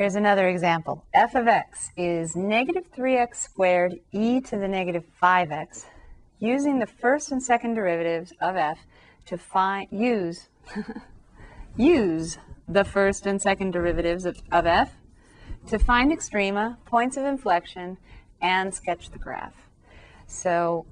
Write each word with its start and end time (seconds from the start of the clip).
Here's 0.00 0.14
another 0.14 0.48
example. 0.48 1.04
f 1.12 1.34
of 1.34 1.46
x 1.46 1.90
is 1.94 2.34
negative 2.34 2.90
3x 2.90 3.36
squared 3.36 4.00
e 4.12 4.40
to 4.40 4.56
the 4.56 4.66
negative 4.66 5.04
5x. 5.22 5.84
Using 6.38 6.78
the 6.78 6.86
first 6.86 7.32
and 7.32 7.42
second 7.42 7.74
derivatives 7.74 8.32
of 8.40 8.56
f 8.56 8.78
to 9.26 9.36
find, 9.36 9.88
use, 9.90 10.48
use 11.76 12.38
the 12.66 12.82
first 12.82 13.26
and 13.26 13.42
second 13.42 13.72
derivatives 13.72 14.24
of, 14.24 14.40
of 14.50 14.64
f 14.64 14.94
to 15.66 15.78
find 15.78 16.10
extrema, 16.10 16.78
points 16.86 17.18
of 17.18 17.26
inflection, 17.26 17.98
and 18.40 18.74
sketch 18.74 19.10
the 19.10 19.18
graph. 19.18 19.68
So 20.26 20.86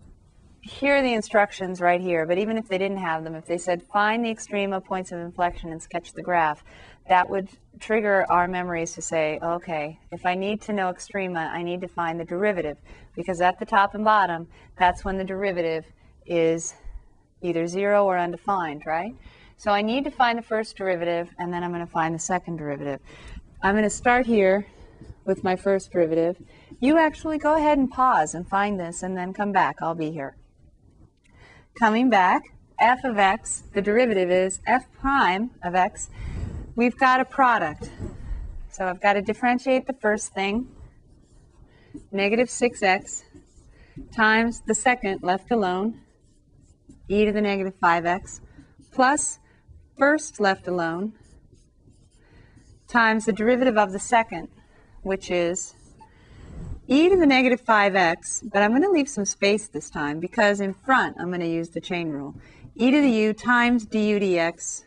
here 0.61 0.97
are 0.97 1.03
the 1.03 1.15
instructions 1.15 1.81
right 1.81 2.01
here, 2.01 2.27
but 2.27 2.37
even 2.37 2.59
if 2.59 2.69
they 2.69 2.77
didn't 2.77 2.99
have 2.99 3.25
them, 3.25 3.35
if 3.35 3.47
they 3.47 3.57
said 3.57 3.83
find 3.83 4.23
the 4.23 4.29
extrema, 4.29 4.85
points 4.85 5.13
of 5.13 5.19
inflection, 5.19 5.73
and 5.73 5.83
sketch 5.83 6.13
the 6.13 6.23
graph, 6.23 6.63
that 7.09 7.29
would 7.29 7.49
trigger 7.81 8.27
our 8.29 8.49
memories 8.49 8.95
to 8.95 9.03
say, 9.03 9.39
okay, 9.43 9.99
if 10.11 10.27
I 10.27 10.35
need 10.35 10.61
to 10.63 10.73
know 10.73 10.93
extrema, 10.93 11.49
I 11.51 11.63
need 11.63 11.81
to 11.83 11.89
find 11.89 12.19
the 12.19 12.25
derivative, 12.25 12.79
because 13.15 13.41
at 13.41 13.59
the 13.59 13.67
top 13.67 13.95
and 13.95 14.05
bottom, 14.05 14.49
that's 14.79 15.05
when 15.05 15.17
the 15.17 15.25
derivative 15.25 15.85
is 16.27 16.75
either 17.41 17.67
zero 17.67 18.05
or 18.05 18.19
undefined, 18.19 18.83
right? 18.85 19.15
So 19.57 19.71
I 19.71 19.83
need 19.83 20.05
to 20.05 20.11
find 20.11 20.39
the 20.39 20.43
first 20.43 20.77
derivative, 20.77 21.31
and 21.39 21.53
then 21.53 21.65
I'm 21.65 21.73
going 21.73 21.85
to 21.85 21.93
find 21.93 22.15
the 22.15 22.19
second 22.19 22.57
derivative. 22.57 23.01
I'm 23.63 23.75
going 23.75 23.85
to 23.85 23.91
start 23.91 24.27
here 24.27 24.67
with 25.25 25.43
my 25.45 25.57
first 25.57 25.93
derivative. 25.93 26.37
You 26.81 26.99
actually 26.99 27.39
go 27.39 27.57
ahead 27.57 27.79
and 27.79 27.91
pause 27.91 28.35
and 28.35 28.49
find 28.49 28.79
this, 28.79 29.03
and 29.03 29.17
then 29.17 29.33
come 29.33 29.53
back. 29.53 29.77
I'll 29.81 29.95
be 29.95 30.11
here. 30.11 30.37
Coming 31.79 32.11
back, 32.11 32.43
f 32.81 33.05
of 33.05 33.19
x, 33.19 33.63
the 33.73 33.83
derivative 33.83 34.31
is 34.31 34.61
f 34.67 34.85
prime 35.01 35.51
of 35.63 35.75
x. 35.75 36.09
We've 36.79 36.97
got 36.97 37.19
a 37.19 37.25
product. 37.25 37.91
So 38.71 38.87
I've 38.87 39.01
got 39.01 39.15
to 39.15 39.21
differentiate 39.21 39.89
the 39.89 39.95
first 39.95 40.33
thing, 40.33 40.69
negative 42.13 42.47
6x 42.47 43.25
times 44.15 44.63
the 44.65 44.77
second 44.77 45.25
left 45.25 45.51
alone, 45.51 46.01
e 47.09 47.25
to 47.25 47.33
the 47.33 47.41
negative 47.41 47.75
5x, 47.83 48.39
plus 48.93 49.41
first 49.99 50.39
left 50.39 50.69
alone, 50.69 51.15
times 52.87 53.25
the 53.25 53.33
derivative 53.33 53.77
of 53.77 53.91
the 53.91 53.99
second, 53.99 54.47
which 55.03 55.33
is 55.33 55.75
e 56.87 57.09
to 57.09 57.17
the 57.17 57.27
negative 57.27 57.61
5x, 57.65 58.53
but 58.53 58.63
I'm 58.63 58.71
going 58.71 58.83
to 58.83 58.91
leave 58.91 59.09
some 59.09 59.25
space 59.25 59.67
this 59.67 59.91
time 59.91 60.21
because 60.21 60.61
in 60.61 60.75
front 60.75 61.17
I'm 61.19 61.27
going 61.27 61.41
to 61.41 61.49
use 61.49 61.71
the 61.71 61.81
chain 61.81 62.11
rule. 62.11 62.37
e 62.77 62.93
to 62.93 63.01
the 63.01 63.11
u 63.11 63.33
times 63.33 63.85
du 63.85 64.21
dx, 64.21 64.85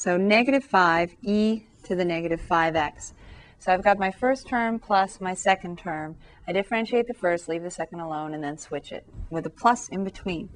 so 0.00 0.16
negative 0.16 0.64
5 0.64 1.14
e 1.24 1.64
to 1.82 1.94
the 1.94 2.06
negative 2.06 2.40
5x. 2.40 3.12
So 3.58 3.70
I've 3.70 3.84
got 3.84 3.98
my 3.98 4.10
first 4.10 4.48
term 4.48 4.78
plus 4.78 5.20
my 5.20 5.34
second 5.34 5.76
term. 5.76 6.16
I 6.48 6.52
differentiate 6.52 7.06
the 7.06 7.12
first, 7.12 7.50
leave 7.50 7.62
the 7.62 7.70
second 7.70 8.00
alone, 8.00 8.32
and 8.32 8.42
then 8.42 8.56
switch 8.56 8.92
it 8.92 9.04
with 9.28 9.44
a 9.44 9.50
plus 9.50 9.90
in 9.90 10.02
between. 10.02 10.48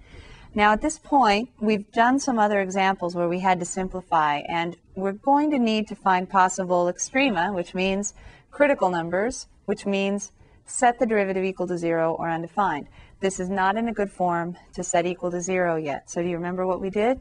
Now 0.55 0.73
at 0.73 0.81
this 0.81 0.99
point, 0.99 1.51
we've 1.61 1.93
done 1.93 2.19
some 2.19 2.39
other 2.39 2.59
examples 2.63 3.15
where 3.15 3.29
we 3.29 3.41
had 3.41 3.61
to 3.61 3.67
simplify, 3.67 4.39
and 4.49 4.79
we're 4.95 5.13
going 5.13 5.51
to 5.51 5.59
need 5.59 5.89
to 5.89 5.95
find 5.95 6.27
possible 6.27 6.87
extrema, 6.87 7.53
which 7.53 7.75
means 7.75 8.15
critical 8.51 8.89
numbers, 8.89 9.47
which 9.67 9.85
means 9.85 10.33
set 10.65 10.99
the 10.99 11.05
derivative 11.05 11.45
equal 11.45 11.67
to 11.67 11.77
zero 11.77 12.15
or 12.15 12.31
undefined. 12.31 12.89
This 13.21 13.39
is 13.39 13.51
not 13.51 13.77
in 13.77 13.89
a 13.89 13.93
good 13.93 14.11
form 14.11 14.57
to 14.73 14.83
set 14.83 15.05
equal 15.05 15.31
to 15.33 15.43
zero 15.43 15.77
yet. 15.77 16.09
So 16.09 16.23
do 16.23 16.29
you 16.29 16.37
remember 16.37 16.67
what 16.67 16.81
we 16.81 16.89
did? 16.89 17.21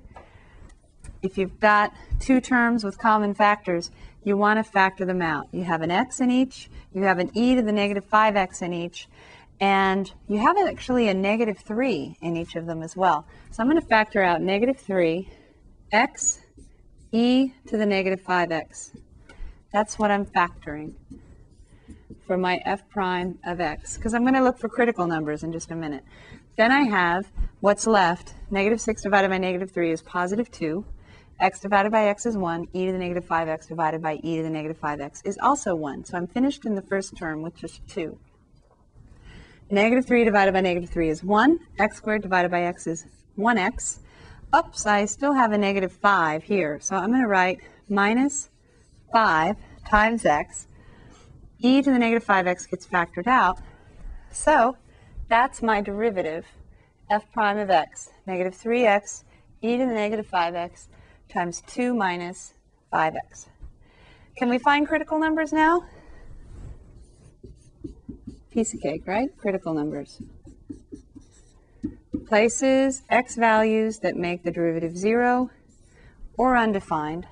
If 1.23 1.37
you've 1.37 1.57
got 1.61 1.93
two 2.19 2.41
terms 2.41 2.83
with 2.83 2.97
common 2.97 3.33
factors, 3.33 3.91
you 4.25 4.35
want 4.35 4.63
to 4.63 4.69
factor 4.69 5.05
them 5.05 5.21
out. 5.21 5.47
You 5.53 5.63
have 5.63 5.81
an 5.81 5.89
x 5.89 6.19
in 6.19 6.29
each, 6.29 6.69
you 6.93 7.03
have 7.03 7.17
an 7.17 7.31
e 7.33 7.55
to 7.55 7.61
the 7.61 7.71
negative 7.71 8.05
5x 8.09 8.61
in 8.61 8.73
each, 8.73 9.07
and 9.61 10.11
you 10.27 10.37
have 10.39 10.57
actually 10.57 11.07
a 11.07 11.13
negative 11.13 11.57
3 11.59 12.17
in 12.21 12.35
each 12.35 12.55
of 12.55 12.65
them 12.65 12.83
as 12.83 12.97
well. 12.97 13.25
So 13.51 13.63
I'm 13.63 13.69
going 13.69 13.81
to 13.81 13.87
factor 13.87 14.21
out 14.21 14.41
negative 14.41 14.77
3, 14.77 15.29
x, 15.93 16.41
e 17.13 17.53
to 17.67 17.77
the 17.77 17.85
negative 17.85 18.21
5x. 18.21 18.97
That's 19.71 19.97
what 19.97 20.11
I'm 20.11 20.25
factoring 20.25 20.93
for 22.27 22.37
my 22.37 22.61
f 22.65 22.87
prime 22.89 23.39
of 23.45 23.61
x, 23.61 23.95
because 23.95 24.13
I'm 24.13 24.23
going 24.23 24.33
to 24.33 24.43
look 24.43 24.57
for 24.57 24.67
critical 24.67 25.07
numbers 25.07 25.43
in 25.43 25.53
just 25.53 25.71
a 25.71 25.75
minute. 25.75 26.03
Then 26.57 26.71
I 26.71 26.83
have 26.83 27.31
what's 27.61 27.87
left. 27.87 28.33
Negative 28.51 28.79
6 28.79 29.01
divided 29.01 29.29
by 29.29 29.37
negative 29.37 29.71
3 29.71 29.91
is 29.91 30.01
positive 30.01 30.51
2. 30.51 30.85
X 31.43 31.59
divided 31.59 31.91
by 31.91 32.05
x 32.05 32.25
is 32.25 32.37
1. 32.37 32.69
e 32.71 32.85
to 32.85 32.93
the 32.93 32.97
negative 32.97 33.27
5x 33.27 33.67
divided 33.67 34.01
by 34.01 34.13
e 34.23 34.37
to 34.37 34.43
the 34.43 34.49
negative 34.49 34.79
5x 34.79 35.21
is 35.25 35.37
also 35.43 35.75
1. 35.75 36.05
So 36.05 36.17
I'm 36.17 36.25
finished 36.25 36.65
in 36.65 36.73
the 36.73 36.81
first 36.81 37.17
term 37.17 37.41
with 37.41 37.53
just 37.53 37.85
2. 37.89 38.17
Negative 39.69 40.05
3 40.05 40.23
divided 40.23 40.53
by 40.53 40.61
negative 40.61 40.89
3 40.89 41.09
is 41.09 41.21
1. 41.21 41.59
x 41.79 41.97
squared 41.97 42.21
divided 42.21 42.49
by 42.49 42.61
x 42.61 42.87
is 42.87 43.05
1x. 43.37 43.99
Oops, 44.55 44.85
I 44.85 45.03
still 45.03 45.33
have 45.33 45.51
a 45.51 45.57
negative 45.57 45.91
5 45.91 46.43
here. 46.43 46.79
So 46.79 46.95
I'm 46.95 47.09
going 47.09 47.21
to 47.21 47.27
write 47.27 47.59
minus 47.89 48.49
5 49.11 49.57
times 49.89 50.23
x 50.23 50.67
e 51.59 51.81
to 51.81 51.91
the 51.91 51.99
negative 51.99 52.25
5x 52.25 52.69
gets 52.69 52.87
factored 52.87 53.27
out. 53.27 53.59
So 54.31 54.77
that's 55.27 55.61
my 55.61 55.81
derivative, 55.81 56.45
f 57.09 57.29
prime 57.33 57.57
of 57.57 57.69
x, 57.69 58.11
negative 58.25 58.55
3x 58.55 59.25
e 59.61 59.75
to 59.75 59.85
the 59.85 59.93
negative 59.93 60.29
5x 60.31 60.87
times 61.29 61.63
2 61.67 61.93
minus 61.93 62.53
5x. 62.91 63.47
Can 64.37 64.49
we 64.49 64.57
find 64.57 64.87
critical 64.87 65.19
numbers 65.19 65.53
now? 65.53 65.85
Piece 68.51 68.73
of 68.73 68.81
cake, 68.81 69.03
right? 69.05 69.29
Critical 69.37 69.73
numbers. 69.73 70.21
Places 72.27 73.03
x 73.09 73.35
values 73.35 73.99
that 73.99 74.15
make 74.15 74.43
the 74.43 74.51
derivative 74.51 74.97
0 74.97 75.49
or 76.37 76.57
undefined. 76.57 77.27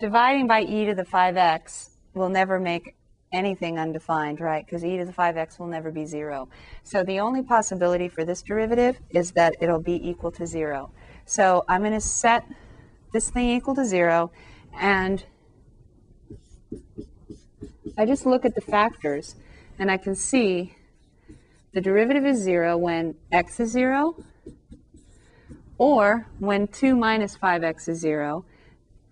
Dividing 0.00 0.46
by 0.46 0.62
e 0.62 0.84
to 0.84 0.94
the 0.94 1.04
5x 1.04 1.90
will 2.14 2.28
never 2.28 2.58
make 2.58 2.94
anything 3.32 3.78
undefined, 3.78 4.40
right? 4.40 4.64
Because 4.64 4.84
e 4.84 4.96
to 4.98 5.04
the 5.04 5.12
5x 5.12 5.58
will 5.58 5.68
never 5.68 5.90
be 5.90 6.04
0. 6.04 6.48
So 6.82 7.02
the 7.02 7.20
only 7.20 7.42
possibility 7.42 8.08
for 8.08 8.24
this 8.24 8.42
derivative 8.42 8.98
is 9.10 9.32
that 9.32 9.54
it'll 9.60 9.80
be 9.80 10.08
equal 10.08 10.30
to 10.32 10.46
0. 10.46 10.90
So 11.32 11.64
I'm 11.66 11.80
going 11.80 11.94
to 11.94 12.00
set 12.00 12.44
this 13.14 13.30
thing 13.30 13.48
equal 13.48 13.74
to 13.76 13.86
0, 13.86 14.30
and 14.78 15.24
I 17.96 18.04
just 18.04 18.26
look 18.26 18.44
at 18.44 18.54
the 18.54 18.60
factors, 18.60 19.36
and 19.78 19.90
I 19.90 19.96
can 19.96 20.14
see 20.14 20.76
the 21.72 21.80
derivative 21.80 22.26
is 22.26 22.36
0 22.36 22.76
when 22.76 23.14
x 23.32 23.60
is 23.60 23.70
0, 23.70 24.22
or 25.78 26.26
when 26.38 26.68
2 26.68 26.94
minus 26.94 27.38
5x 27.38 27.88
is 27.88 27.98
0, 28.00 28.44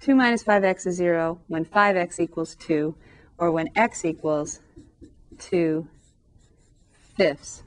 2 0.02 0.14
minus 0.14 0.44
5x 0.44 0.88
is 0.88 0.97
0 0.97 1.41
when 1.48 1.64
5x 1.64 2.20
equals 2.20 2.54
2, 2.56 2.94
or 3.38 3.50
when 3.50 3.70
x 3.75 4.04
equals 4.04 4.60
2 5.38 5.88
fifths. 7.16 7.62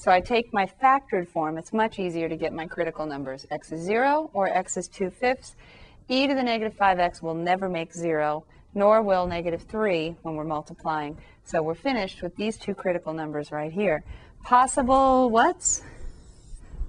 So 0.00 0.10
I 0.10 0.22
take 0.22 0.54
my 0.54 0.66
factored 0.82 1.28
form. 1.28 1.58
It's 1.58 1.74
much 1.74 1.98
easier 1.98 2.26
to 2.26 2.34
get 2.34 2.54
my 2.54 2.66
critical 2.66 3.04
numbers. 3.04 3.44
x 3.50 3.70
is 3.70 3.82
0 3.82 4.30
or 4.32 4.48
x 4.48 4.78
is 4.78 4.88
2 4.88 5.10
fifths. 5.10 5.56
e 6.08 6.26
to 6.26 6.34
the 6.34 6.42
negative 6.42 6.74
5x 6.74 7.20
will 7.20 7.34
never 7.34 7.68
make 7.68 7.92
0, 7.92 8.46
nor 8.72 9.02
will 9.02 9.26
negative 9.26 9.60
3 9.68 10.16
when 10.22 10.36
we're 10.36 10.44
multiplying. 10.44 11.18
So 11.44 11.62
we're 11.62 11.74
finished 11.74 12.22
with 12.22 12.34
these 12.36 12.56
two 12.56 12.74
critical 12.74 13.12
numbers 13.12 13.52
right 13.52 13.70
here. 13.70 14.02
Possible 14.42 15.28
what's? 15.28 15.82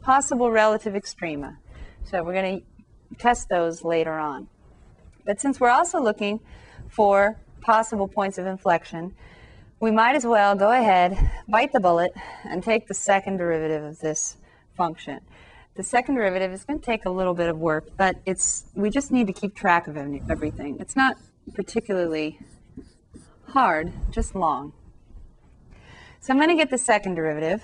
Possible 0.02 0.50
relative 0.50 0.94
extrema. 0.94 1.58
So 2.06 2.24
we're 2.24 2.40
going 2.42 2.62
to 2.62 3.16
test 3.18 3.50
those 3.50 3.84
later 3.84 4.14
on. 4.14 4.48
But 5.26 5.42
since 5.42 5.60
we're 5.60 5.76
also 5.82 6.00
looking 6.00 6.40
for 6.88 7.38
possible 7.60 8.08
points 8.08 8.38
of 8.38 8.46
inflection, 8.46 9.16
we 9.82 9.90
might 9.90 10.16
as 10.16 10.26
well 10.26 10.56
go 10.56 10.72
ahead, 10.72 11.18
bite 11.50 11.74
the 11.74 11.80
bullet, 11.80 12.14
and 12.44 12.64
take 12.64 12.88
the 12.88 12.94
second 12.94 13.38
derivative 13.38 13.84
of 13.84 14.00
this 14.00 14.38
function. 14.78 15.20
The 15.74 15.82
second 15.82 16.16
derivative 16.16 16.52
is 16.52 16.64
going 16.64 16.80
to 16.80 16.86
take 16.86 17.06
a 17.06 17.10
little 17.10 17.34
bit 17.34 17.50
of 17.50 17.58
work, 17.58 17.90
but 17.98 18.18
it's 18.28 18.66
we 18.76 18.92
just 18.92 19.12
need 19.12 19.26
to 19.28 19.34
keep 19.34 19.56
track 19.56 19.88
of 19.88 19.98
everything. 19.98 20.78
It's 20.80 20.96
not 20.96 21.18
particularly 21.56 22.40
hard, 23.48 23.92
just 24.12 24.36
long. 24.36 24.74
So 26.20 26.32
I'm 26.32 26.38
going 26.38 26.50
to 26.50 26.56
get 26.56 26.70
the 26.70 26.78
second 26.78 27.16
derivative. 27.16 27.64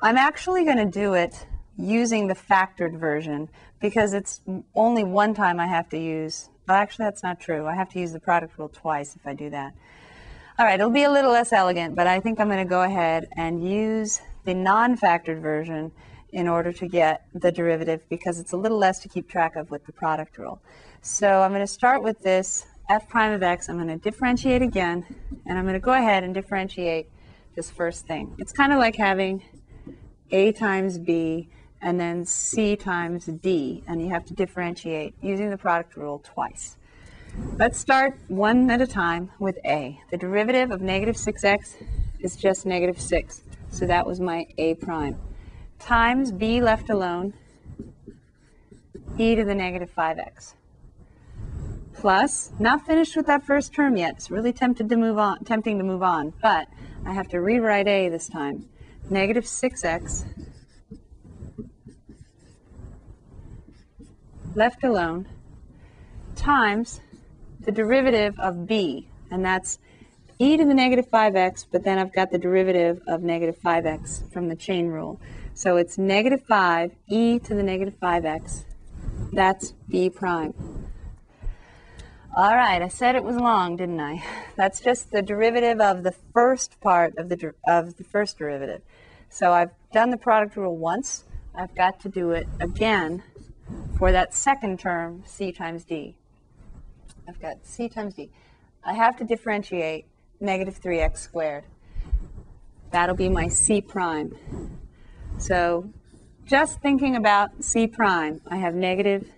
I'm 0.00 0.16
actually 0.16 0.64
going 0.64 0.76
to 0.76 0.86
do 0.86 1.14
it 1.14 1.46
using 1.76 2.28
the 2.28 2.34
factored 2.34 2.96
version 3.00 3.48
because 3.80 4.14
it's 4.14 4.40
only 4.76 5.02
one 5.02 5.34
time 5.34 5.58
I 5.58 5.66
have 5.66 5.88
to 5.88 5.98
use, 5.98 6.50
well, 6.68 6.76
actually 6.76 7.06
that's 7.06 7.24
not 7.24 7.40
true. 7.40 7.66
I 7.66 7.74
have 7.74 7.88
to 7.90 7.98
use 7.98 8.12
the 8.12 8.20
product 8.20 8.56
rule 8.58 8.68
twice 8.68 9.16
if 9.16 9.26
I 9.26 9.34
do 9.34 9.50
that. 9.50 9.74
All 10.58 10.66
right, 10.66 10.78
it'll 10.78 10.90
be 10.90 11.04
a 11.04 11.10
little 11.10 11.32
less 11.32 11.50
elegant, 11.50 11.96
but 11.96 12.06
I 12.06 12.20
think 12.20 12.38
I'm 12.38 12.48
going 12.48 12.62
to 12.62 12.68
go 12.68 12.82
ahead 12.82 13.26
and 13.38 13.66
use 13.66 14.20
the 14.44 14.52
non-factored 14.52 15.40
version 15.40 15.90
in 16.30 16.46
order 16.46 16.74
to 16.74 16.86
get 16.86 17.26
the 17.34 17.50
derivative 17.50 18.06
because 18.10 18.38
it's 18.38 18.52
a 18.52 18.56
little 18.58 18.76
less 18.76 18.98
to 19.00 19.08
keep 19.08 19.30
track 19.30 19.56
of 19.56 19.70
with 19.70 19.86
the 19.86 19.92
product 19.92 20.36
rule. 20.36 20.60
So 21.00 21.40
I'm 21.40 21.52
going 21.52 21.62
to 21.62 21.66
start 21.66 22.02
with 22.02 22.20
this 22.20 22.66
f 22.90 23.08
prime 23.08 23.32
of 23.32 23.42
x. 23.42 23.70
I'm 23.70 23.76
going 23.76 23.88
to 23.88 23.96
differentiate 23.96 24.60
again, 24.60 25.06
and 25.46 25.56
I'm 25.58 25.64
going 25.64 25.72
to 25.72 25.80
go 25.80 25.94
ahead 25.94 26.22
and 26.22 26.34
differentiate 26.34 27.08
this 27.54 27.70
first 27.70 28.06
thing. 28.06 28.34
It's 28.38 28.52
kind 28.52 28.74
of 28.74 28.78
like 28.78 28.96
having 28.96 29.42
a 30.30 30.52
times 30.52 30.98
b 30.98 31.48
and 31.80 31.98
then 31.98 32.26
c 32.26 32.76
times 32.76 33.24
d, 33.24 33.82
and 33.88 34.02
you 34.02 34.10
have 34.10 34.26
to 34.26 34.34
differentiate 34.34 35.14
using 35.22 35.48
the 35.48 35.58
product 35.58 35.96
rule 35.96 36.18
twice. 36.22 36.76
Let's 37.34 37.78
start 37.78 38.18
one 38.28 38.70
at 38.70 38.82
a 38.82 38.86
time 38.86 39.30
with 39.38 39.58
a. 39.64 39.98
The 40.10 40.18
derivative 40.18 40.70
of 40.70 40.82
negative 40.82 41.16
6x 41.16 41.76
is 42.20 42.36
just 42.36 42.66
negative 42.66 43.00
6, 43.00 43.42
so 43.70 43.86
that 43.86 44.06
was 44.06 44.20
my 44.20 44.46
a 44.58 44.74
prime. 44.74 45.16
Times 45.78 46.30
b 46.30 46.60
left 46.60 46.90
alone, 46.90 47.32
e 49.16 49.34
to 49.34 49.44
the 49.44 49.54
negative 49.54 49.90
5x. 49.96 50.54
Plus, 51.94 52.52
not 52.58 52.84
finished 52.84 53.16
with 53.16 53.26
that 53.26 53.46
first 53.46 53.72
term 53.72 53.96
yet. 53.96 54.16
It's 54.16 54.30
really 54.30 54.52
tempted 54.52 54.90
to 54.90 54.96
move 54.96 55.18
on, 55.18 55.42
tempting 55.44 55.78
to 55.78 55.84
move 55.84 56.02
on, 56.02 56.34
but 56.42 56.68
I 57.06 57.14
have 57.14 57.28
to 57.28 57.40
rewrite 57.40 57.88
a 57.88 58.10
this 58.10 58.28
time. 58.28 58.68
Negative 59.08 59.44
6x 59.44 60.26
left 64.54 64.84
alone 64.84 65.26
times 66.36 67.00
the 67.64 67.72
derivative 67.72 68.38
of 68.38 68.66
b, 68.66 69.08
and 69.30 69.44
that's 69.44 69.78
e 70.38 70.56
to 70.56 70.64
the 70.64 70.74
negative 70.74 71.08
5x, 71.08 71.66
but 71.70 71.84
then 71.84 71.98
I've 71.98 72.12
got 72.12 72.30
the 72.30 72.38
derivative 72.38 73.00
of 73.06 73.22
negative 73.22 73.56
5x 73.64 74.32
from 74.32 74.48
the 74.48 74.56
chain 74.56 74.88
rule. 74.88 75.20
So 75.54 75.76
it's 75.76 75.98
negative 75.98 76.42
5 76.42 76.92
e 77.08 77.38
to 77.38 77.54
the 77.54 77.62
negative 77.62 77.94
5x. 78.00 78.64
That's 79.32 79.72
b 79.88 80.10
prime. 80.10 80.54
All 82.34 82.54
right, 82.56 82.80
I 82.80 82.88
said 82.88 83.14
it 83.14 83.22
was 83.22 83.36
long, 83.36 83.76
didn't 83.76 84.00
I? 84.00 84.24
That's 84.56 84.80
just 84.80 85.12
the 85.12 85.22
derivative 85.22 85.80
of 85.80 86.02
the 86.02 86.12
first 86.32 86.80
part 86.80 87.16
of 87.18 87.28
the, 87.28 87.54
of 87.66 87.96
the 87.96 88.04
first 88.04 88.38
derivative. 88.38 88.80
So 89.28 89.52
I've 89.52 89.70
done 89.92 90.10
the 90.10 90.16
product 90.16 90.56
rule 90.56 90.76
once. 90.76 91.24
I've 91.54 91.74
got 91.74 92.00
to 92.00 92.08
do 92.08 92.30
it 92.30 92.48
again 92.58 93.22
for 93.98 94.12
that 94.12 94.34
second 94.34 94.80
term, 94.80 95.22
c 95.26 95.52
times 95.52 95.84
d. 95.84 96.16
I've 97.28 97.40
got 97.40 97.64
c 97.64 97.88
times 97.88 98.14
d. 98.14 98.30
I 98.84 98.94
have 98.94 99.16
to 99.18 99.24
differentiate 99.24 100.06
negative 100.40 100.80
3x 100.80 101.18
squared. 101.18 101.64
That'll 102.90 103.16
be 103.16 103.28
my 103.28 103.48
c 103.48 103.80
prime. 103.80 104.36
So 105.38 105.90
just 106.44 106.80
thinking 106.80 107.16
about 107.16 107.64
c 107.64 107.86
prime, 107.86 108.40
I 108.46 108.56
have 108.56 108.74
negative 108.74 109.30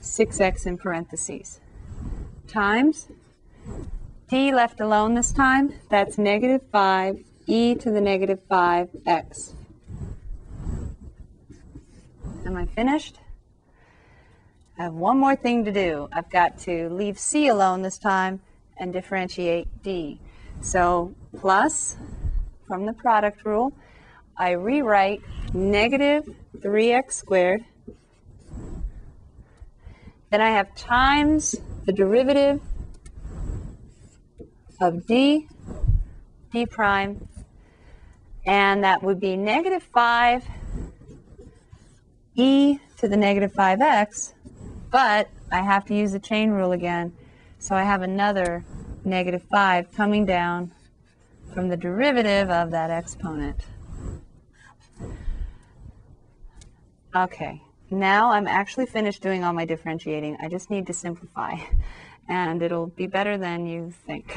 6x 0.00 0.66
in 0.66 0.78
parentheses 0.78 1.60
times 2.48 3.08
d 4.28 4.52
left 4.52 4.80
alone 4.80 5.14
this 5.14 5.32
time, 5.32 5.74
that's 5.90 6.18
negative 6.18 6.62
5 6.70 7.18
e 7.46 7.74
to 7.74 7.90
the 7.90 8.00
negative 8.00 8.40
5x. 8.50 9.52
Am 12.46 12.56
I 12.56 12.66
finished? 12.66 13.18
I 14.78 14.84
have 14.84 14.94
one 14.94 15.18
more 15.18 15.36
thing 15.36 15.66
to 15.66 15.72
do. 15.72 16.08
I've 16.12 16.30
got 16.30 16.58
to 16.60 16.88
leave 16.88 17.18
C 17.18 17.48
alone 17.48 17.82
this 17.82 17.98
time 17.98 18.40
and 18.78 18.92
differentiate 18.92 19.82
D. 19.82 20.18
So 20.62 21.14
plus, 21.38 21.96
from 22.66 22.86
the 22.86 22.94
product 22.94 23.44
rule, 23.44 23.74
I 24.36 24.52
rewrite 24.52 25.20
negative 25.52 26.24
3x 26.56 27.12
squared. 27.12 27.64
Then 30.30 30.40
I 30.40 30.50
have 30.50 30.74
times 30.74 31.54
the 31.84 31.92
derivative 31.92 32.62
of 34.80 35.06
D, 35.06 35.48
D 36.50 36.64
prime, 36.64 37.28
and 38.46 38.82
that 38.84 39.02
would 39.02 39.20
be 39.20 39.36
negative 39.36 39.82
5 39.82 40.44
e 42.36 42.78
to 42.96 43.08
the 43.08 43.16
negative 43.16 43.52
5x 43.52 44.32
but 44.92 45.30
I 45.50 45.62
have 45.62 45.84
to 45.86 45.94
use 45.94 46.12
the 46.12 46.20
chain 46.20 46.50
rule 46.50 46.70
again. 46.70 47.12
So 47.58 47.74
I 47.74 47.82
have 47.82 48.02
another 48.02 48.64
negative 49.04 49.42
5 49.50 49.90
coming 49.92 50.24
down 50.24 50.70
from 51.52 51.68
the 51.68 51.76
derivative 51.76 52.50
of 52.50 52.70
that 52.70 52.90
exponent. 52.90 53.56
Okay, 57.14 57.62
now 57.90 58.30
I'm 58.30 58.46
actually 58.46 58.86
finished 58.86 59.22
doing 59.22 59.44
all 59.44 59.52
my 59.52 59.64
differentiating. 59.64 60.36
I 60.40 60.48
just 60.48 60.70
need 60.70 60.86
to 60.86 60.92
simplify, 60.92 61.56
and 62.28 62.62
it'll 62.62 62.86
be 62.86 63.06
better 63.06 63.36
than 63.36 63.66
you 63.66 63.92
think. 64.06 64.36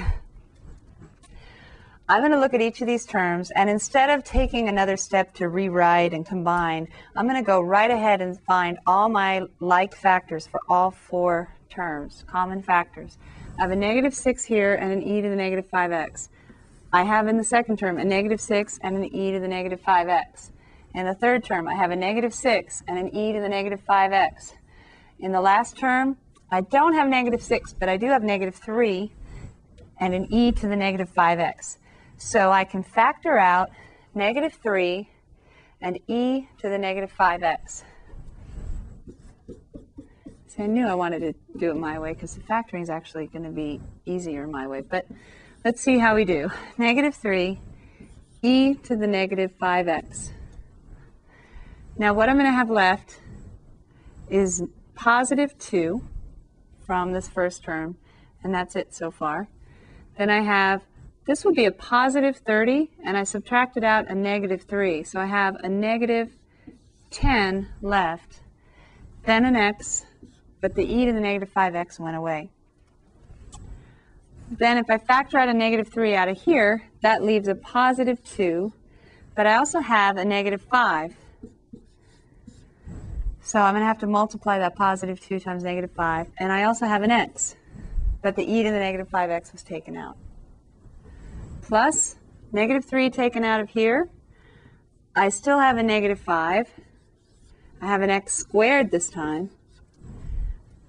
I'm 2.07 2.21
going 2.21 2.33
to 2.33 2.39
look 2.39 2.53
at 2.53 2.61
each 2.61 2.81
of 2.81 2.87
these 2.87 3.03
terms, 3.03 3.49
and 3.49 3.67
instead 3.67 4.11
of 4.11 4.23
taking 4.23 4.69
another 4.69 4.95
step 4.95 5.33
to 5.35 5.49
rewrite 5.49 6.13
and 6.13 6.23
combine, 6.23 6.87
I'm 7.15 7.27
going 7.27 7.41
to 7.41 7.45
go 7.45 7.61
right 7.61 7.89
ahead 7.89 8.21
and 8.21 8.39
find 8.41 8.77
all 8.85 9.09
my 9.09 9.41
like 9.59 9.95
factors 9.95 10.45
for 10.45 10.61
all 10.69 10.91
four 10.91 11.55
terms, 11.67 12.23
common 12.27 12.61
factors. 12.61 13.17
I 13.57 13.63
have 13.63 13.71
a 13.71 13.75
negative 13.75 14.13
6 14.13 14.43
here 14.43 14.75
and 14.75 14.93
an 14.93 15.01
e 15.01 15.19
to 15.23 15.29
the 15.29 15.35
negative 15.35 15.65
5x. 15.71 16.29
I 16.93 17.01
have 17.01 17.27
in 17.27 17.37
the 17.37 17.43
second 17.43 17.79
term 17.79 17.97
a 17.97 18.05
negative 18.05 18.39
6 18.39 18.79
and 18.83 18.97
an 18.97 19.05
e 19.05 19.31
to 19.31 19.39
the 19.39 19.47
negative 19.47 19.81
5x. 19.81 20.51
In 20.93 21.07
the 21.07 21.15
third 21.15 21.43
term, 21.43 21.67
I 21.67 21.73
have 21.73 21.89
a 21.89 21.95
negative 21.95 22.35
6 22.35 22.83
and 22.87 22.99
an 22.99 23.15
e 23.15 23.33
to 23.33 23.41
the 23.41 23.49
negative 23.49 23.81
5x. 23.83 24.53
In 25.17 25.31
the 25.31 25.41
last 25.41 25.75
term, 25.75 26.17
I 26.51 26.61
don't 26.61 26.93
have 26.93 27.09
negative 27.09 27.41
6, 27.41 27.73
but 27.73 27.89
I 27.89 27.97
do 27.97 28.05
have 28.05 28.21
negative 28.21 28.53
3 28.53 29.11
and 29.99 30.13
an 30.13 30.31
e 30.31 30.51
to 30.51 30.67
the 30.67 30.75
negative 30.75 31.11
5x. 31.11 31.77
So 32.17 32.51
I 32.51 32.63
can 32.63 32.83
factor 32.83 33.37
out 33.37 33.69
negative 34.13 34.53
3 34.53 35.09
and 35.81 35.99
e 36.07 36.47
to 36.59 36.69
the 36.69 36.77
negative 36.77 37.11
5x. 37.17 37.83
So 40.47 40.63
I 40.63 40.67
knew 40.67 40.87
I 40.87 40.95
wanted 40.95 41.19
to 41.19 41.59
do 41.59 41.71
it 41.71 41.75
my 41.75 41.99
way 41.99 42.13
because 42.13 42.35
the 42.35 42.41
factoring 42.41 42.81
is 42.81 42.89
actually 42.89 43.27
going 43.27 43.43
to 43.43 43.51
be 43.51 43.81
easier 44.05 44.47
my 44.47 44.67
way. 44.67 44.81
But 44.81 45.05
let's 45.65 45.81
see 45.81 45.99
how 45.99 46.15
we 46.15 46.23
do. 46.23 46.49
Negative 46.77 47.13
3 47.13 47.59
e 48.41 48.73
to 48.75 48.95
the 48.95 49.07
negative 49.07 49.51
5x. 49.61 50.29
Now 51.97 52.13
what 52.13 52.29
I'm 52.29 52.37
going 52.37 52.49
to 52.49 52.55
have 52.55 52.69
left 52.69 53.19
is 54.29 54.63
positive 54.95 55.57
2 55.59 56.01
from 56.85 57.11
this 57.11 57.27
first 57.27 57.63
term, 57.63 57.97
and 58.43 58.53
that's 58.53 58.75
it 58.75 58.93
so 58.93 59.11
far. 59.11 59.47
Then 60.17 60.29
I 60.29 60.41
have 60.41 60.83
this 61.25 61.43
would 61.43 61.55
be 61.55 61.65
a 61.65 61.71
positive 61.71 62.37
30, 62.37 62.91
and 63.03 63.17
I 63.17 63.23
subtracted 63.23 63.83
out 63.83 64.09
a 64.09 64.15
negative 64.15 64.63
3. 64.63 65.03
So 65.03 65.19
I 65.19 65.25
have 65.25 65.55
a 65.55 65.69
negative 65.69 66.31
10 67.09 67.67
left, 67.81 68.41
then 69.23 69.43
an 69.45 69.55
x, 69.55 70.05
but 70.61 70.75
the 70.75 70.83
e 70.83 71.05
to 71.05 71.13
the 71.13 71.19
negative 71.19 71.51
5x 71.51 71.99
went 71.99 72.15
away. 72.15 72.49
Then 74.51 74.77
if 74.77 74.85
I 74.89 74.99
factor 74.99 75.39
out 75.39 75.49
a 75.49 75.53
negative 75.53 75.87
3 75.87 76.13
out 76.13 76.27
of 76.27 76.39
here, 76.39 76.83
that 77.01 77.23
leaves 77.23 77.47
a 77.47 77.55
positive 77.55 78.23
2, 78.23 78.71
but 79.33 79.47
I 79.47 79.55
also 79.55 79.79
have 79.79 80.17
a 80.17 80.25
negative 80.25 80.61
5. 80.61 81.15
So 83.41 83.59
I'm 83.59 83.73
going 83.73 83.81
to 83.81 83.87
have 83.87 83.99
to 83.99 84.07
multiply 84.07 84.59
that 84.59 84.75
positive 84.75 85.19
2 85.19 85.39
times 85.39 85.63
negative 85.63 85.91
5, 85.91 86.27
and 86.39 86.51
I 86.51 86.63
also 86.63 86.85
have 86.85 87.01
an 87.01 87.11
x, 87.11 87.55
but 88.21 88.35
the 88.35 88.43
e 88.43 88.61
to 88.61 88.69
the 88.69 88.79
negative 88.79 89.09
5x 89.09 89.51
was 89.51 89.63
taken 89.63 89.97
out 89.97 90.17
plus 91.67 92.15
negative 92.51 92.85
3 92.85 93.09
taken 93.09 93.43
out 93.43 93.59
of 93.59 93.69
here. 93.69 94.09
I 95.15 95.29
still 95.29 95.59
have 95.59 95.77
a 95.77 95.83
negative 95.83 96.19
5. 96.19 96.69
I 97.81 97.85
have 97.85 98.01
an 98.01 98.09
x 98.09 98.33
squared 98.33 98.91
this 98.91 99.09
time. 99.09 99.49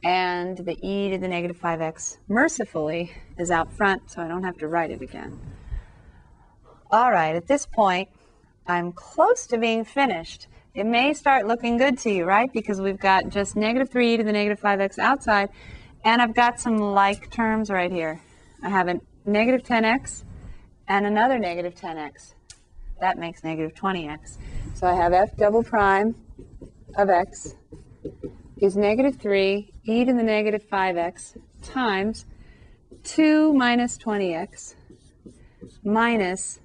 And 0.04 0.58
the 0.58 0.76
e 0.86 1.10
to 1.10 1.18
the 1.18 1.28
negative 1.28 1.58
5x, 1.58 2.18
mercifully, 2.28 3.10
is 3.38 3.50
out 3.50 3.72
front, 3.72 4.10
so 4.10 4.22
I 4.22 4.28
don't 4.28 4.44
have 4.44 4.58
to 4.58 4.68
write 4.68 4.90
it 4.90 5.00
again. 5.00 5.40
All 6.90 7.10
right, 7.10 7.34
at 7.34 7.48
this 7.48 7.66
point, 7.66 8.08
I'm 8.66 8.92
close 8.92 9.46
to 9.48 9.58
being 9.58 9.84
finished. 9.84 10.46
It 10.74 10.84
may 10.84 11.14
start 11.14 11.46
looking 11.46 11.78
good 11.78 11.98
to 12.00 12.10
you, 12.10 12.24
right? 12.24 12.52
Because 12.52 12.80
we've 12.80 13.00
got 13.00 13.30
just 13.30 13.56
negative 13.56 13.90
3e 13.90 14.18
to 14.18 14.24
the 14.24 14.32
negative 14.32 14.60
5x 14.60 14.98
outside, 14.98 15.48
and 16.04 16.20
I've 16.20 16.34
got 16.34 16.60
some 16.60 16.76
like 16.76 17.30
terms 17.30 17.70
right 17.70 17.90
here. 17.90 18.20
I 18.62 18.68
have 18.68 18.88
a 18.88 19.00
negative 19.24 19.62
10x 19.66 20.22
and 20.88 21.06
another 21.06 21.38
negative 21.38 21.74
10x. 21.74 22.34
That 23.00 23.18
makes 23.18 23.44
negative 23.44 23.74
20x. 23.74 24.38
So 24.74 24.86
I 24.86 24.94
have 24.94 25.12
f 25.12 25.36
double 25.36 25.62
prime 25.62 26.14
of 26.96 27.10
x 27.10 27.54
is 28.58 28.76
negative 28.76 29.16
3 29.16 29.70
e 29.84 30.04
to 30.04 30.12
the 30.12 30.22
negative 30.22 30.62
5x 30.70 31.36
times 31.62 32.24
2 33.04 33.52
minus 33.52 33.98
20x 33.98 34.74
minus, 35.84 36.58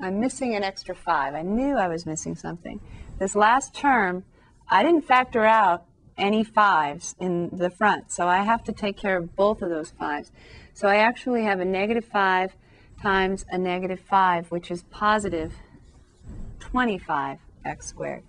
I'm 0.00 0.20
missing 0.20 0.54
an 0.54 0.64
extra 0.64 0.94
5. 0.94 1.34
I 1.34 1.42
knew 1.42 1.76
I 1.76 1.88
was 1.88 2.06
missing 2.06 2.34
something. 2.34 2.80
This 3.18 3.34
last 3.34 3.74
term, 3.74 4.24
I 4.68 4.82
didn't 4.82 5.02
factor 5.02 5.44
out 5.44 5.84
any 6.16 6.42
fives 6.42 7.14
in 7.20 7.50
the 7.52 7.70
front. 7.70 8.10
So 8.10 8.26
I 8.26 8.42
have 8.42 8.64
to 8.64 8.72
take 8.72 8.96
care 8.96 9.16
of 9.16 9.36
both 9.36 9.62
of 9.62 9.70
those 9.70 9.90
fives. 9.90 10.32
So 10.78 10.86
I 10.86 10.98
actually 10.98 11.42
have 11.42 11.58
a 11.58 11.64
negative 11.64 12.04
5 12.04 12.54
times 13.02 13.44
a 13.50 13.58
negative 13.58 13.98
5, 13.98 14.52
which 14.52 14.70
is 14.70 14.84
positive 14.84 15.52
25x 16.60 17.82
squared. 17.82 18.22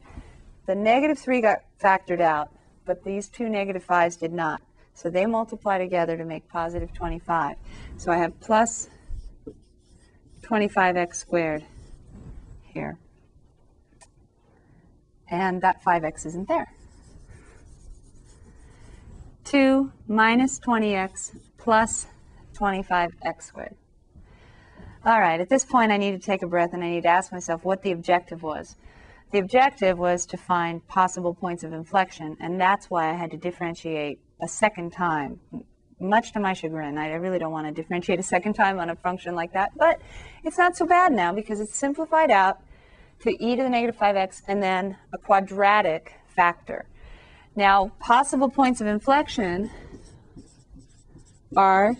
The 0.65 0.73
negative 0.73 1.19
3 1.19 1.41
got 1.41 1.59
factored 1.79 2.21
out, 2.21 2.49
but 2.85 3.03
these 3.03 3.27
two 3.27 3.49
negative 3.49 3.85
5s 3.85 4.19
did 4.19 4.33
not. 4.33 4.63
So 4.95 5.11
they 5.11 5.27
multiply 5.27 5.77
together 5.77 6.17
to 6.17 6.25
make 6.25 6.49
positive 6.49 6.91
25. 6.91 7.55
So 7.97 8.11
I 8.11 8.17
have 8.17 8.39
plus 8.39 8.89
25x 10.41 11.17
squared 11.17 11.63
here. 12.63 12.97
And 15.29 15.61
that 15.61 15.83
5x 15.83 16.25
isn't 16.25 16.47
there. 16.47 16.73
2 19.43 19.91
minus 20.07 20.59
20x 20.59 21.37
plus 21.59 22.07
25x 22.59 23.43
squared. 23.43 23.75
All 25.05 25.19
right, 25.19 25.39
at 25.39 25.47
this 25.47 25.63
point 25.63 25.91
I 25.91 25.97
need 25.97 26.11
to 26.11 26.19
take 26.19 26.41
a 26.41 26.47
breath 26.47 26.73
and 26.73 26.83
I 26.83 26.89
need 26.89 27.03
to 27.03 27.09
ask 27.09 27.31
myself 27.31 27.63
what 27.63 27.83
the 27.83 27.91
objective 27.91 28.43
was. 28.43 28.75
The 29.31 29.39
objective 29.39 29.97
was 29.97 30.25
to 30.27 30.37
find 30.37 30.85
possible 30.87 31.33
points 31.33 31.63
of 31.63 31.71
inflection, 31.71 32.35
and 32.39 32.59
that's 32.59 32.89
why 32.89 33.09
I 33.09 33.13
had 33.13 33.31
to 33.31 33.37
differentiate 33.37 34.19
a 34.41 34.47
second 34.47 34.91
time. 34.91 35.39
Much 35.99 36.31
to 36.33 36.39
my 36.39 36.53
chagrin, 36.53 36.97
I 36.97 37.13
really 37.13 37.39
don't 37.39 37.51
want 37.51 37.67
to 37.67 37.73
differentiate 37.73 38.19
a 38.19 38.23
second 38.23 38.53
time 38.53 38.79
on 38.79 38.89
a 38.89 38.95
function 38.95 39.35
like 39.35 39.53
that, 39.53 39.71
but 39.77 40.01
it's 40.43 40.57
not 40.57 40.75
so 40.75 40.85
bad 40.85 41.13
now 41.13 41.31
because 41.31 41.59
it's 41.59 41.75
simplified 41.75 42.31
out 42.31 42.57
to 43.21 43.31
e 43.43 43.55
to 43.55 43.63
the 43.63 43.69
negative 43.69 43.97
5x 43.97 44.41
and 44.47 44.63
then 44.63 44.97
a 45.13 45.17
quadratic 45.17 46.13
factor. 46.27 46.85
Now, 47.55 47.91
possible 47.99 48.49
points 48.49 48.81
of 48.81 48.87
inflection 48.87 49.69
are 51.55 51.95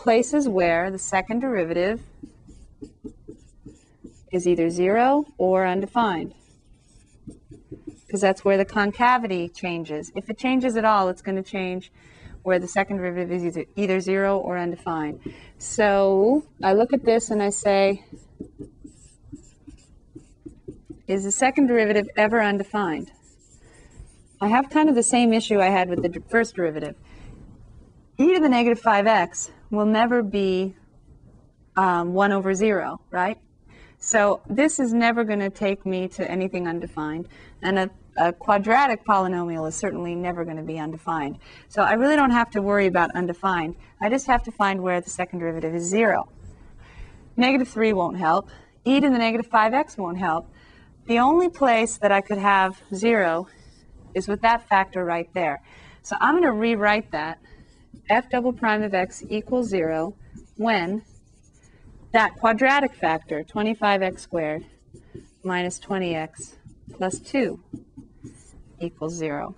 places 0.00 0.48
where 0.48 0.90
the 0.90 0.98
second 0.98 1.40
derivative 1.40 2.00
is 4.32 4.48
either 4.48 4.70
zero 4.70 5.26
or 5.36 5.66
undefined. 5.66 6.32
Because 8.06 8.22
that's 8.22 8.42
where 8.42 8.56
the 8.56 8.64
concavity 8.64 9.48
changes. 9.50 10.10
If 10.16 10.30
it 10.30 10.38
changes 10.38 10.76
at 10.76 10.86
all, 10.86 11.10
it's 11.10 11.20
going 11.20 11.36
to 11.36 11.42
change 11.42 11.92
where 12.42 12.58
the 12.58 12.66
second 12.66 12.96
derivative 12.96 13.30
is 13.30 13.44
either, 13.44 13.64
either 13.76 14.00
zero 14.00 14.38
or 14.38 14.56
undefined. 14.56 15.20
So 15.58 16.46
I 16.62 16.72
look 16.72 16.94
at 16.94 17.04
this 17.04 17.30
and 17.30 17.42
I 17.42 17.50
say, 17.50 18.02
is 21.06 21.24
the 21.24 21.32
second 21.32 21.66
derivative 21.66 22.08
ever 22.16 22.40
undefined? 22.40 23.12
I 24.40 24.48
have 24.48 24.70
kind 24.70 24.88
of 24.88 24.94
the 24.94 25.02
same 25.02 25.34
issue 25.34 25.60
I 25.60 25.66
had 25.66 25.90
with 25.90 26.02
the 26.02 26.22
first 26.30 26.56
derivative. 26.56 26.96
e 28.16 28.32
to 28.32 28.40
the 28.40 28.48
negative 28.48 28.80
5x 28.80 29.50
will 29.70 29.86
never 29.86 30.22
be 30.22 30.74
um, 31.76 32.12
1 32.12 32.32
over 32.32 32.54
0, 32.54 33.00
right? 33.10 33.38
So 33.98 34.40
this 34.48 34.80
is 34.80 34.92
never 34.92 35.24
going 35.24 35.40
to 35.40 35.50
take 35.50 35.84
me 35.84 36.08
to 36.08 36.28
anything 36.28 36.66
undefined. 36.66 37.28
And 37.62 37.78
a, 37.78 37.90
a 38.16 38.32
quadratic 38.32 39.04
polynomial 39.04 39.68
is 39.68 39.74
certainly 39.74 40.14
never 40.14 40.44
going 40.44 40.56
to 40.56 40.62
be 40.62 40.78
undefined. 40.78 41.38
So 41.68 41.82
I 41.82 41.92
really 41.92 42.16
don't 42.16 42.30
have 42.30 42.50
to 42.52 42.62
worry 42.62 42.86
about 42.86 43.10
undefined. 43.14 43.76
I 44.00 44.08
just 44.08 44.26
have 44.26 44.42
to 44.44 44.50
find 44.50 44.82
where 44.82 45.00
the 45.00 45.10
second 45.10 45.40
derivative 45.40 45.74
is 45.74 45.84
0. 45.84 46.28
Negative 47.36 47.68
3 47.68 47.92
won't 47.92 48.16
help. 48.18 48.48
e 48.84 49.00
to 49.00 49.10
the 49.10 49.18
negative 49.18 49.50
5x 49.50 49.98
won't 49.98 50.18
help. 50.18 50.50
The 51.06 51.18
only 51.18 51.48
place 51.48 51.98
that 51.98 52.10
I 52.10 52.20
could 52.22 52.38
have 52.38 52.80
0 52.94 53.48
is 54.14 54.28
with 54.28 54.40
that 54.42 54.68
factor 54.68 55.04
right 55.04 55.28
there. 55.34 55.62
So 56.02 56.16
I'm 56.20 56.34
going 56.34 56.44
to 56.44 56.52
rewrite 56.52 57.10
that 57.12 57.38
f 58.08 58.28
double 58.30 58.52
prime 58.52 58.82
of 58.82 58.94
x 58.94 59.22
equals 59.28 59.68
0 59.68 60.14
when 60.56 61.02
that 62.12 62.34
quadratic 62.36 62.94
factor, 62.94 63.44
25x 63.44 64.20
squared 64.20 64.66
minus 65.44 65.78
20x 65.78 66.54
plus 66.92 67.18
2 67.20 67.58
equals 68.80 69.14
0. 69.14 69.54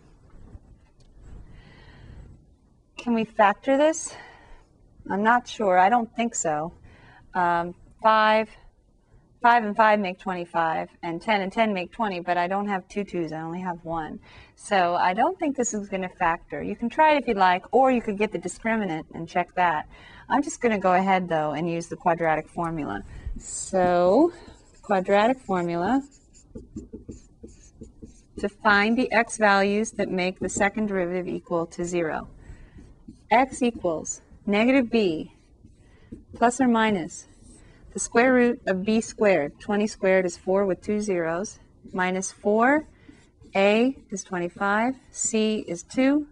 Can 2.99 3.15
we 3.15 3.25
factor 3.25 3.77
this? 3.77 4.15
I'm 5.11 5.23
not 5.23 5.49
sure. 5.49 5.79
I 5.79 5.89
don't 5.89 6.15
think 6.15 6.35
so. 6.35 6.73
Um, 7.35 7.75
5 8.03 8.49
5 9.43 9.65
and 9.65 9.77
5 9.77 10.01
make 10.01 10.21
25, 10.21 10.89
and 11.03 11.21
10 11.21 11.41
and 11.41 11.53
10 11.53 11.75
make 11.75 11.91
20, 11.91 12.21
but 12.21 12.39
I 12.39 12.47
don't 12.47 12.69
have 12.69 12.87
two 12.89 13.03
twos, 13.03 13.33
I 13.33 13.41
only 13.41 13.61
have 13.61 13.85
one. 13.85 14.21
So 14.55 14.95
I 14.95 15.15
don't 15.15 15.37
think 15.39 15.57
this 15.57 15.75
is 15.75 15.89
going 15.89 16.03
to 16.03 16.09
factor. 16.09 16.63
You 16.63 16.77
can 16.77 16.89
try 16.89 17.15
it 17.15 17.23
if 17.23 17.29
you'd 17.29 17.37
like, 17.37 17.65
or 17.73 17.91
you 17.91 18.01
could 18.01 18.17
get 18.17 18.31
the 18.31 18.39
discriminant 18.39 19.05
and 19.13 19.29
check 19.29 19.55
that. 19.57 19.89
I'm 20.29 20.43
just 20.43 20.61
going 20.61 20.73
to 20.73 20.79
go 20.79 20.93
ahead, 20.93 21.29
though, 21.29 21.53
and 21.53 21.69
use 21.69 21.89
the 21.89 21.97
quadratic 21.97 22.49
formula. 22.49 23.03
So, 23.39 24.33
quadratic 24.83 25.41
formula 25.41 26.03
to 28.39 28.49
find 28.49 28.97
the 28.97 29.11
x 29.13 29.39
values 29.39 29.91
that 29.93 30.09
make 30.09 30.39
the 30.39 30.49
second 30.49 30.87
derivative 30.87 31.27
equal 31.27 31.67
to 31.67 31.85
0. 31.85 32.29
x 33.31 33.63
equals 33.63 34.21
negative 34.47 34.91
b 34.91 35.33
plus 36.35 36.61
or 36.61 36.69
minus 36.69 37.27
the 37.93 38.01
square 38.01 38.33
root 38.33 38.61
of 38.67 38.85
b 38.85 39.01
squared, 39.01 39.59
20 39.61 39.87
squared 39.87 40.25
is 40.25 40.37
4 40.37 40.65
with 40.65 40.81
two 40.83 41.01
zeros, 41.01 41.59
minus 41.93 42.33
4, 42.33 42.87
a 43.55 43.97
is 44.11 44.25
25, 44.25 44.95
c 45.11 45.65
is 45.69 45.83
2, 45.83 46.27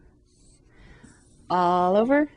all 1.51 1.97
over 1.97 2.31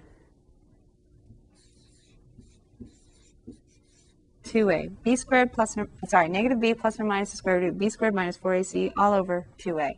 2a. 4.44 4.92
b 5.04 5.16
squared 5.16 5.54
plus, 5.54 5.78
or, 5.78 5.88
sorry, 6.08 6.28
negative 6.28 6.60
b 6.60 6.74
plus 6.74 7.00
or 7.00 7.06
minus 7.06 7.32
the 7.32 7.38
square 7.38 7.60
root 7.60 7.70
of 7.70 7.78
b 7.80 7.90
squared 7.90 8.14
minus 8.14 8.38
4ac 8.38 8.92
all 8.98 9.14
over 9.14 9.48
2a. 9.58 9.98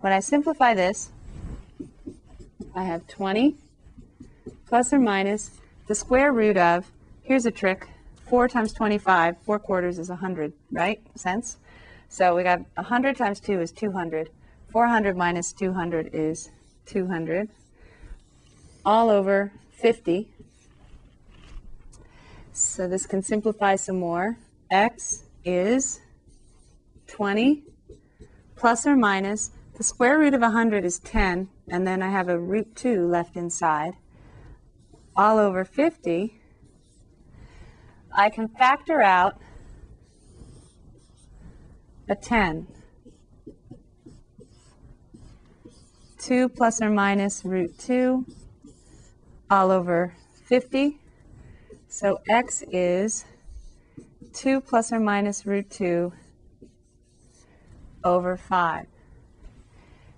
When 0.00 0.12
I 0.12 0.20
simplify 0.20 0.74
this, 0.74 1.10
I 2.74 2.84
have 2.84 3.06
20 3.06 3.56
plus 4.66 4.92
or 4.92 4.98
minus 4.98 5.52
the 5.86 5.94
square 5.94 6.32
root 6.32 6.56
of, 6.56 6.90
here's 7.22 7.46
a 7.46 7.50
trick, 7.50 7.88
4 8.28 8.48
times 8.48 8.72
25, 8.72 9.36
4 9.38 9.58
quarters 9.58 9.98
is 9.98 10.08
100, 10.08 10.52
right? 10.70 11.00
cents? 11.14 11.56
So 12.08 12.34
we 12.34 12.42
got 12.42 12.60
100 12.74 13.16
times 13.16 13.40
2 13.40 13.60
is 13.60 13.72
200. 13.72 14.30
400 14.70 15.16
minus 15.16 15.52
200 15.52 16.10
is 16.12 16.50
200. 16.86 17.48
All 18.84 19.10
over 19.10 19.52
50. 19.72 20.28
So 22.52 22.88
this 22.88 23.06
can 23.06 23.22
simplify 23.22 23.76
some 23.76 23.98
more. 23.98 24.38
x 24.70 25.24
is 25.44 26.00
20 27.06 27.62
plus 28.56 28.86
or 28.86 28.96
minus 28.96 29.52
the 29.78 29.84
square 29.84 30.18
root 30.18 30.34
of 30.34 30.40
100 30.40 30.84
is 30.84 30.98
10, 30.98 31.48
and 31.68 31.86
then 31.86 32.02
I 32.02 32.10
have 32.10 32.28
a 32.28 32.36
root 32.36 32.74
2 32.74 33.06
left 33.06 33.36
inside, 33.36 33.92
all 35.14 35.38
over 35.38 35.64
50 35.64 36.37
I 38.16 38.30
can 38.30 38.48
factor 38.48 39.00
out 39.00 39.38
a 42.08 42.14
10. 42.14 42.66
2 46.18 46.48
plus 46.48 46.82
or 46.82 46.90
minus 46.90 47.44
root 47.44 47.78
2 47.78 48.26
all 49.50 49.70
over 49.70 50.14
50. 50.44 50.98
So 51.88 52.18
x 52.28 52.62
is 52.70 53.24
2 54.34 54.60
plus 54.60 54.92
or 54.92 55.00
minus 55.00 55.46
root 55.46 55.70
2 55.70 56.12
over 58.04 58.36
5. 58.36 58.86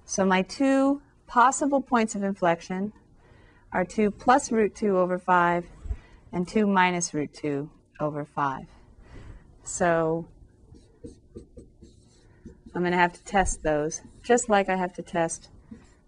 So 0.05 0.25
my 0.25 0.43
two 0.43 1.03
possible 1.27 1.81
points 1.81 2.15
of 2.15 2.23
inflection 2.23 2.93
are 3.73 3.85
2 3.85 4.11
plus 4.11 4.51
root 4.51 4.75
2 4.75 4.99
over 4.99 5.19
5 5.19 5.67
and 6.33 6.49
2 6.49 6.67
minus 6.67 7.15
root 7.15 7.33
2 7.35 7.71
over 8.01 8.25
5. 8.25 8.67
So 9.65 10.27
I'm 12.75 12.83
going 12.83 12.93
to 12.93 12.99
have 12.99 13.13
to 13.13 13.25
test 13.25 13.63
those, 13.63 14.01
just 14.23 14.49
like 14.49 14.69
I 14.69 14.77
have 14.77 14.93
to 14.95 15.03
test 15.03 15.49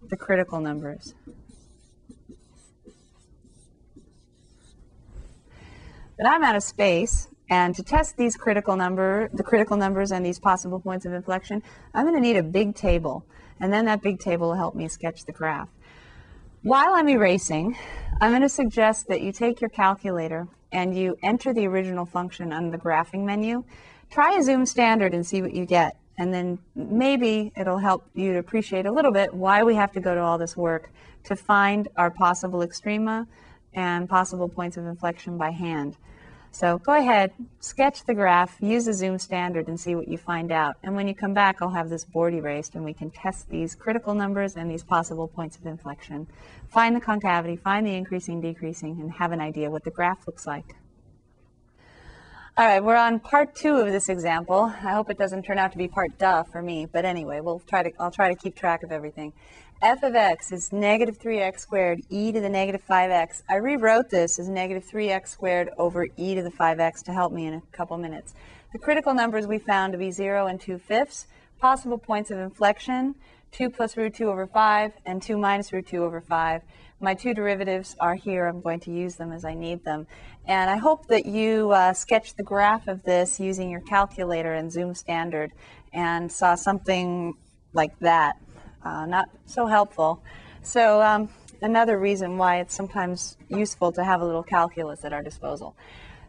the 0.09 0.17
critical 0.17 0.59
numbers. 0.59 1.13
But 6.17 6.27
I'm 6.27 6.43
out 6.43 6.55
of 6.55 6.63
space, 6.63 7.27
and 7.49 7.75
to 7.75 7.83
test 7.83 8.17
these 8.17 8.35
critical 8.35 8.75
number, 8.75 9.29
the 9.33 9.43
critical 9.43 9.77
numbers 9.77 10.11
and 10.11 10.25
these 10.25 10.39
possible 10.39 10.79
points 10.79 11.05
of 11.05 11.13
inflection, 11.13 11.63
I'm 11.93 12.05
going 12.05 12.15
to 12.15 12.21
need 12.21 12.37
a 12.37 12.43
big 12.43 12.75
table, 12.75 13.25
and 13.59 13.73
then 13.73 13.85
that 13.85 14.01
big 14.01 14.19
table 14.19 14.47
will 14.47 14.55
help 14.55 14.75
me 14.75 14.87
sketch 14.87 15.25
the 15.25 15.31
graph. 15.31 15.69
While 16.61 16.93
I'm 16.93 17.09
erasing, 17.09 17.75
I'm 18.21 18.31
going 18.31 18.41
to 18.41 18.49
suggest 18.49 19.07
that 19.07 19.21
you 19.21 19.31
take 19.33 19.59
your 19.59 19.69
calculator 19.69 20.47
and 20.73 20.97
you 20.97 21.17
enter 21.23 21.53
the 21.53 21.65
original 21.67 22.05
function 22.05 22.51
on 22.51 22.71
the 22.71 22.77
graphing 22.77 23.23
menu, 23.23 23.63
try 24.11 24.35
a 24.35 24.43
zoom 24.43 24.65
standard 24.65 25.13
and 25.13 25.25
see 25.25 25.41
what 25.41 25.53
you 25.53 25.65
get. 25.65 25.95
and 26.19 26.31
then 26.31 26.59
maybe 26.75 27.51
it'll 27.57 27.79
help 27.79 28.07
you 28.13 28.33
to 28.33 28.39
appreciate 28.39 28.85
a 28.85 28.91
little 28.91 29.11
bit 29.11 29.33
why 29.33 29.63
we 29.63 29.73
have 29.73 29.91
to 29.91 29.99
go 29.99 30.13
to 30.13 30.21
all 30.21 30.37
this 30.37 30.55
work 30.55 30.91
to 31.23 31.35
find 31.35 31.87
our 31.97 32.11
possible 32.11 32.59
extrema 32.59 33.25
and 33.73 34.07
possible 34.07 34.47
points 34.47 34.77
of 34.77 34.85
inflection 34.85 35.39
by 35.39 35.49
hand. 35.49 35.97
So 36.53 36.77
go 36.77 36.93
ahead, 36.93 37.31
sketch 37.61 38.05
the 38.05 38.13
graph, 38.13 38.61
use 38.61 38.85
the 38.85 38.93
zoom 38.93 39.17
standard 39.17 39.67
and 39.67 39.79
see 39.79 39.95
what 39.95 40.07
you 40.07 40.19
find 40.19 40.51
out. 40.51 40.75
And 40.83 40.95
when 40.95 41.07
you 41.07 41.15
come 41.15 41.33
back, 41.33 41.63
I'll 41.63 41.71
have 41.71 41.89
this 41.89 42.05
board 42.05 42.35
erased 42.35 42.75
and 42.75 42.85
we 42.85 42.93
can 42.93 43.09
test 43.09 43.49
these 43.49 43.73
critical 43.73 44.13
numbers 44.13 44.55
and 44.55 44.69
these 44.69 44.83
possible 44.83 45.27
points 45.27 45.57
of 45.57 45.65
inflection. 45.65 46.27
Find 46.67 46.95
the 46.95 47.01
concavity, 47.01 47.55
find 47.55 47.87
the 47.87 47.95
increasing, 47.95 48.39
decreasing, 48.39 49.01
and 49.01 49.13
have 49.13 49.31
an 49.31 49.41
idea 49.41 49.71
what 49.71 49.83
the 49.83 49.89
graph 49.89 50.27
looks 50.27 50.45
like. 50.45 50.75
All 52.55 52.67
right, 52.67 52.83
we're 52.83 52.97
on 52.97 53.19
part 53.19 53.55
two 53.55 53.77
of 53.77 53.91
this 53.91 54.07
example. 54.07 54.71
I 54.83 54.91
hope 54.91 55.09
it 55.09 55.17
doesn't 55.17 55.41
turn 55.41 55.57
out 55.57 55.71
to 55.71 55.77
be 55.79 55.87
part 55.87 56.19
duh 56.19 56.43
for 56.43 56.61
me, 56.61 56.85
but 56.85 57.03
anyway, 57.03 57.39
we'll 57.39 57.61
try 57.61 57.81
to, 57.81 57.91
I'll 57.99 58.11
try 58.11 58.29
to 58.29 58.39
keep 58.39 58.55
track 58.55 58.83
of 58.83 58.91
everything. 58.91 59.33
F 59.83 60.01
of 60.01 60.15
x 60.15 60.53
is 60.53 60.71
negative 60.71 61.19
3x 61.19 61.59
squared 61.59 62.01
e 62.09 62.31
to 62.31 62.39
the 62.39 62.47
negative 62.47 62.81
5x. 62.89 63.43
I 63.49 63.55
rewrote 63.55 64.09
this 64.09 64.39
as 64.39 64.47
negative 64.47 64.85
3x 64.89 65.27
squared 65.27 65.71
over 65.77 66.07
e 66.15 66.35
to 66.35 66.41
the 66.41 66.49
5x 66.49 67.03
to 67.03 67.11
help 67.11 67.33
me 67.33 67.47
in 67.47 67.55
a 67.55 67.61
couple 67.73 67.97
minutes. 67.97 68.33
The 68.71 68.79
critical 68.79 69.13
numbers 69.13 69.45
we 69.45 69.59
found 69.59 69.91
to 69.91 69.99
be 69.99 70.09
0 70.09 70.47
and 70.47 70.61
2 70.61 70.77
fifths. 70.77 71.27
Possible 71.59 71.97
points 71.97 72.31
of 72.31 72.37
inflection, 72.37 73.15
2 73.51 73.69
plus 73.69 73.97
root 73.97 74.15
2 74.15 74.29
over 74.29 74.47
5 74.47 74.93
and 75.05 75.21
2 75.21 75.37
minus 75.37 75.73
root 75.73 75.85
2 75.87 76.01
over 76.01 76.21
5. 76.21 76.61
My 77.01 77.13
two 77.13 77.33
derivatives 77.33 77.97
are 77.99 78.15
here. 78.15 78.47
I'm 78.47 78.61
going 78.61 78.79
to 78.81 78.91
use 78.91 79.17
them 79.17 79.33
as 79.33 79.43
I 79.43 79.53
need 79.53 79.83
them. 79.83 80.07
And 80.45 80.69
I 80.69 80.77
hope 80.77 81.07
that 81.07 81.25
you 81.25 81.71
uh, 81.71 81.91
sketched 81.91 82.37
the 82.37 82.43
graph 82.43 82.87
of 82.87 83.03
this 83.03 83.37
using 83.37 83.69
your 83.69 83.81
calculator 83.81 84.53
and 84.53 84.71
Zoom 84.71 84.95
Standard 84.95 85.51
and 85.91 86.31
saw 86.31 86.55
something 86.55 87.33
like 87.73 87.99
that. 87.99 88.37
Uh, 88.83 89.05
not 89.05 89.29
so 89.45 89.65
helpful. 89.65 90.21
So 90.61 91.01
um, 91.01 91.29
another 91.61 91.97
reason 91.97 92.37
why 92.37 92.59
it's 92.59 92.75
sometimes 92.75 93.37
useful 93.49 93.91
to 93.93 94.03
have 94.03 94.21
a 94.21 94.25
little 94.25 94.43
calculus 94.43 95.05
at 95.05 95.13
our 95.13 95.23
disposal. 95.23 95.75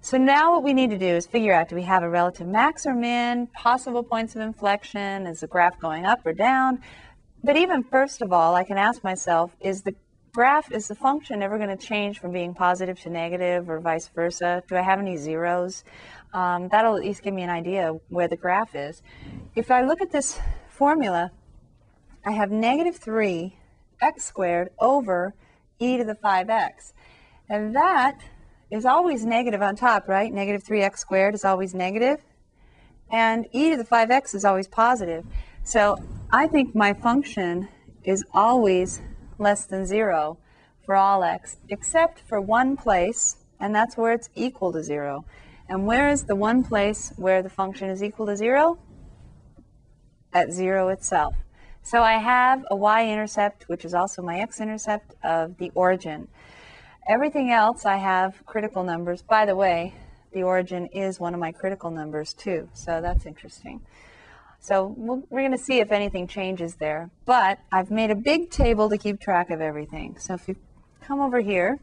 So 0.00 0.18
now 0.18 0.52
what 0.52 0.62
we 0.62 0.74
need 0.74 0.90
to 0.90 0.98
do 0.98 1.06
is 1.06 1.26
figure 1.26 1.54
out, 1.54 1.68
do 1.70 1.76
we 1.76 1.82
have 1.82 2.02
a 2.02 2.08
relative 2.08 2.46
max 2.46 2.84
or 2.84 2.94
min, 2.94 3.46
possible 3.48 4.02
points 4.02 4.36
of 4.36 4.42
inflection, 4.42 5.26
is 5.26 5.40
the 5.40 5.46
graph 5.46 5.80
going 5.80 6.04
up 6.04 6.26
or 6.26 6.34
down? 6.34 6.82
But 7.42 7.56
even 7.56 7.82
first 7.82 8.22
of 8.22 8.32
all, 8.32 8.54
I 8.54 8.64
can 8.64 8.76
ask 8.76 9.02
myself, 9.02 9.56
is 9.60 9.82
the 9.82 9.94
graph, 10.32 10.70
is 10.72 10.88
the 10.88 10.94
function 10.94 11.42
ever 11.42 11.56
going 11.58 11.74
to 11.74 11.86
change 11.86 12.18
from 12.18 12.32
being 12.32 12.54
positive 12.54 13.00
to 13.00 13.08
negative 13.08 13.70
or 13.70 13.80
vice 13.80 14.08
versa? 14.08 14.62
Do 14.68 14.76
I 14.76 14.82
have 14.82 14.98
any 14.98 15.16
zeros? 15.16 15.84
Um, 16.34 16.68
that'll 16.68 16.96
at 16.96 17.02
least 17.02 17.22
give 17.22 17.32
me 17.32 17.42
an 17.42 17.50
idea 17.50 17.98
where 18.08 18.28
the 18.28 18.36
graph 18.36 18.74
is. 18.74 19.02
If 19.54 19.70
I 19.70 19.82
look 19.82 20.02
at 20.02 20.10
this 20.10 20.38
formula, 20.68 21.30
I 22.26 22.32
have 22.32 22.50
negative 22.50 22.96
3 22.96 23.56
x 24.00 24.24
squared 24.24 24.70
over 24.78 25.34
e 25.78 25.98
to 25.98 26.04
the 26.04 26.14
5x. 26.14 26.92
And 27.50 27.76
that 27.76 28.18
is 28.70 28.86
always 28.86 29.24
negative 29.26 29.60
on 29.60 29.76
top, 29.76 30.08
right? 30.08 30.32
Negative 30.32 30.64
3x 30.64 30.98
squared 30.98 31.34
is 31.34 31.44
always 31.44 31.74
negative, 31.74 32.24
And 33.10 33.46
e 33.52 33.70
to 33.70 33.76
the 33.76 33.84
5x 33.84 34.34
is 34.34 34.44
always 34.44 34.66
positive. 34.66 35.26
So 35.64 35.98
I 36.32 36.46
think 36.46 36.74
my 36.74 36.94
function 36.94 37.68
is 38.04 38.24
always 38.32 39.00
less 39.38 39.66
than 39.66 39.84
0 39.86 40.38
for 40.84 40.96
all 40.96 41.22
x, 41.22 41.56
except 41.68 42.20
for 42.20 42.40
one 42.40 42.76
place, 42.76 43.36
and 43.60 43.74
that's 43.74 43.96
where 43.96 44.12
it's 44.12 44.30
equal 44.34 44.72
to 44.72 44.82
0. 44.82 45.24
And 45.68 45.86
where 45.86 46.08
is 46.08 46.24
the 46.24 46.36
one 46.36 46.64
place 46.64 47.12
where 47.16 47.42
the 47.42 47.50
function 47.50 47.90
is 47.90 48.02
equal 48.02 48.26
to 48.26 48.36
0? 48.36 48.78
At 50.32 50.52
0 50.52 50.88
itself. 50.88 51.34
So 51.86 52.02
I 52.02 52.14
have 52.14 52.64
a 52.70 52.76
y-intercept, 52.76 53.68
which 53.68 53.84
is 53.84 53.92
also 53.92 54.22
my 54.22 54.38
x-intercept 54.40 55.14
of 55.22 55.58
the 55.58 55.70
origin. 55.74 56.28
Everything 57.06 57.50
else 57.50 57.84
I 57.84 57.98
have 57.98 58.44
critical 58.46 58.84
numbers. 58.84 59.20
By 59.20 59.44
the 59.44 59.54
way, 59.54 59.94
the 60.32 60.44
origin 60.44 60.86
is 60.86 61.20
one 61.20 61.34
of 61.34 61.40
my 61.40 61.52
critical 61.52 61.90
numbers 61.90 62.32
too, 62.32 62.70
so 62.72 63.02
that's 63.02 63.26
interesting. 63.26 63.82
So 64.60 64.94
we're 64.96 65.42
going 65.42 65.52
to 65.52 65.58
see 65.58 65.80
if 65.80 65.92
anything 65.92 66.26
changes 66.26 66.76
there. 66.76 67.10
But 67.26 67.58
I've 67.70 67.90
made 67.90 68.10
a 68.10 68.14
big 68.14 68.50
table 68.50 68.88
to 68.88 68.96
keep 68.96 69.20
track 69.20 69.50
of 69.50 69.60
everything. 69.60 70.16
So 70.18 70.32
if 70.32 70.48
you 70.48 70.56
come 71.02 71.20
over 71.20 71.40
here, 71.40 71.78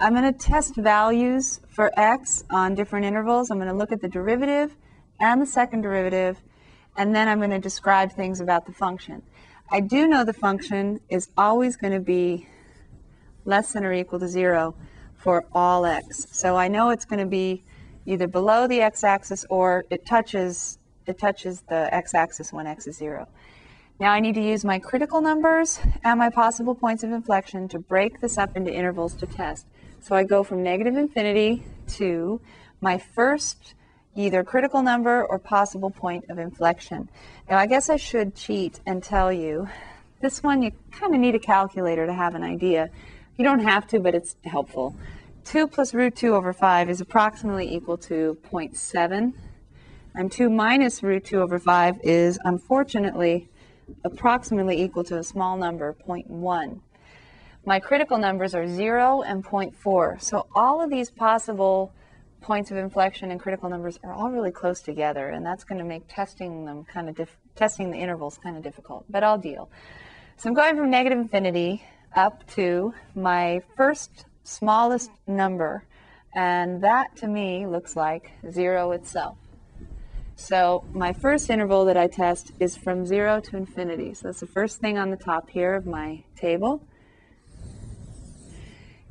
I'm 0.00 0.14
going 0.14 0.34
to 0.34 0.36
test 0.36 0.74
values 0.74 1.60
for 1.68 1.92
x 1.96 2.42
on 2.50 2.74
different 2.74 3.06
intervals. 3.06 3.52
I'm 3.52 3.58
going 3.58 3.70
to 3.70 3.76
look 3.76 3.92
at 3.92 4.00
the 4.00 4.08
derivative 4.08 4.74
and 5.20 5.40
the 5.40 5.46
second 5.46 5.82
derivative, 5.82 6.42
and 6.96 7.14
then 7.14 7.28
I'm 7.28 7.38
going 7.38 7.50
to 7.50 7.58
describe 7.58 8.12
things 8.12 8.40
about 8.40 8.66
the 8.66 8.72
function. 8.72 9.22
I 9.70 9.80
do 9.80 10.08
know 10.08 10.24
the 10.24 10.32
function 10.32 11.00
is 11.08 11.30
always 11.36 11.76
going 11.76 11.92
to 11.92 12.00
be 12.00 12.48
less 13.44 13.72
than 13.72 13.84
or 13.84 13.92
equal 13.92 14.18
to 14.20 14.28
0 14.28 14.74
for 15.14 15.44
all 15.52 15.86
x. 15.86 16.26
So 16.32 16.56
I 16.56 16.68
know 16.68 16.90
it's 16.90 17.04
going 17.04 17.20
to 17.20 17.26
be 17.26 17.62
either 18.06 18.26
below 18.26 18.66
the 18.66 18.80
x-axis 18.80 19.44
or 19.50 19.84
it 19.90 20.06
touches 20.06 20.78
it 21.06 21.18
touches 21.18 21.62
the 21.62 21.92
x-axis 21.94 22.52
when 22.52 22.66
x 22.66 22.86
is 22.86 22.96
0. 22.96 23.26
Now 23.98 24.12
I 24.12 24.20
need 24.20 24.34
to 24.34 24.42
use 24.42 24.64
my 24.64 24.78
critical 24.78 25.20
numbers 25.20 25.78
and 26.02 26.18
my 26.18 26.30
possible 26.30 26.74
points 26.74 27.02
of 27.02 27.12
inflection 27.12 27.68
to 27.68 27.78
break 27.78 28.20
this 28.20 28.38
up 28.38 28.56
into 28.56 28.72
intervals 28.72 29.14
to 29.16 29.26
test. 29.26 29.66
So 30.00 30.16
I 30.16 30.24
go 30.24 30.42
from 30.42 30.62
negative 30.62 30.96
infinity 30.96 31.64
to 31.98 32.40
my 32.80 32.96
first 32.96 33.74
either 34.16 34.42
critical 34.44 34.82
number 34.82 35.24
or 35.24 35.38
possible 35.38 35.90
point 35.90 36.24
of 36.28 36.38
inflection. 36.38 37.08
Now 37.48 37.58
I 37.58 37.66
guess 37.66 37.88
I 37.88 37.96
should 37.96 38.34
cheat 38.34 38.80
and 38.86 39.02
tell 39.02 39.32
you, 39.32 39.68
this 40.20 40.42
one 40.42 40.62
you 40.62 40.72
kind 40.90 41.14
of 41.14 41.20
need 41.20 41.34
a 41.34 41.38
calculator 41.38 42.06
to 42.06 42.12
have 42.12 42.34
an 42.34 42.42
idea. 42.42 42.90
You 43.36 43.44
don't 43.44 43.60
have 43.60 43.86
to, 43.88 44.00
but 44.00 44.14
it's 44.14 44.36
helpful. 44.44 44.96
2 45.44 45.66
plus 45.68 45.94
root 45.94 46.16
2 46.16 46.34
over 46.34 46.52
5 46.52 46.90
is 46.90 47.00
approximately 47.00 47.74
equal 47.74 47.96
to 47.98 48.36
0.7 48.50 49.32
and 50.14 50.30
2 50.30 50.50
minus 50.50 51.02
root 51.02 51.24
2 51.24 51.40
over 51.40 51.58
5 51.58 52.00
is, 52.02 52.38
unfortunately, 52.44 53.48
approximately 54.04 54.82
equal 54.82 55.04
to 55.04 55.18
a 55.18 55.24
small 55.24 55.56
number, 55.56 55.96
0.1. 56.06 56.80
My 57.64 57.78
critical 57.78 58.18
numbers 58.18 58.54
are 58.54 58.66
0 58.66 59.22
and 59.22 59.44
0.4. 59.44 60.20
So 60.20 60.46
all 60.54 60.82
of 60.82 60.90
these 60.90 61.10
possible 61.10 61.92
points 62.40 62.70
of 62.70 62.76
inflection 62.76 63.30
and 63.30 63.40
critical 63.40 63.68
numbers 63.68 63.98
are 64.02 64.12
all 64.12 64.30
really 64.30 64.50
close 64.50 64.80
together, 64.80 65.28
and 65.28 65.44
that's 65.44 65.64
going 65.64 65.78
to 65.78 65.84
make 65.84 66.02
testing 66.08 66.64
them 66.64 66.84
kind 66.84 67.08
of 67.08 67.30
testing 67.54 67.90
the 67.90 67.98
intervals 67.98 68.38
kind 68.38 68.56
of 68.56 68.62
difficult, 68.62 69.04
but 69.08 69.22
I'll 69.22 69.38
deal. 69.38 69.70
So 70.36 70.48
I'm 70.48 70.54
going 70.54 70.76
from 70.76 70.90
negative 70.90 71.18
infinity 71.18 71.84
up 72.16 72.46
to 72.54 72.94
my 73.14 73.62
first 73.76 74.24
smallest 74.42 75.10
number, 75.26 75.84
and 76.34 76.82
that 76.82 77.16
to 77.16 77.28
me 77.28 77.66
looks 77.66 77.94
like 77.96 78.32
0 78.50 78.92
itself. 78.92 79.36
So 80.36 80.84
my 80.92 81.12
first 81.12 81.50
interval 81.50 81.84
that 81.84 81.98
I 81.98 82.06
test 82.06 82.52
is 82.58 82.74
from 82.76 83.04
0 83.04 83.40
to 83.40 83.56
infinity. 83.58 84.14
So 84.14 84.28
that's 84.28 84.40
the 84.40 84.46
first 84.46 84.80
thing 84.80 84.96
on 84.96 85.10
the 85.10 85.16
top 85.16 85.50
here 85.50 85.74
of 85.74 85.84
my 85.84 86.24
table. 86.34 86.82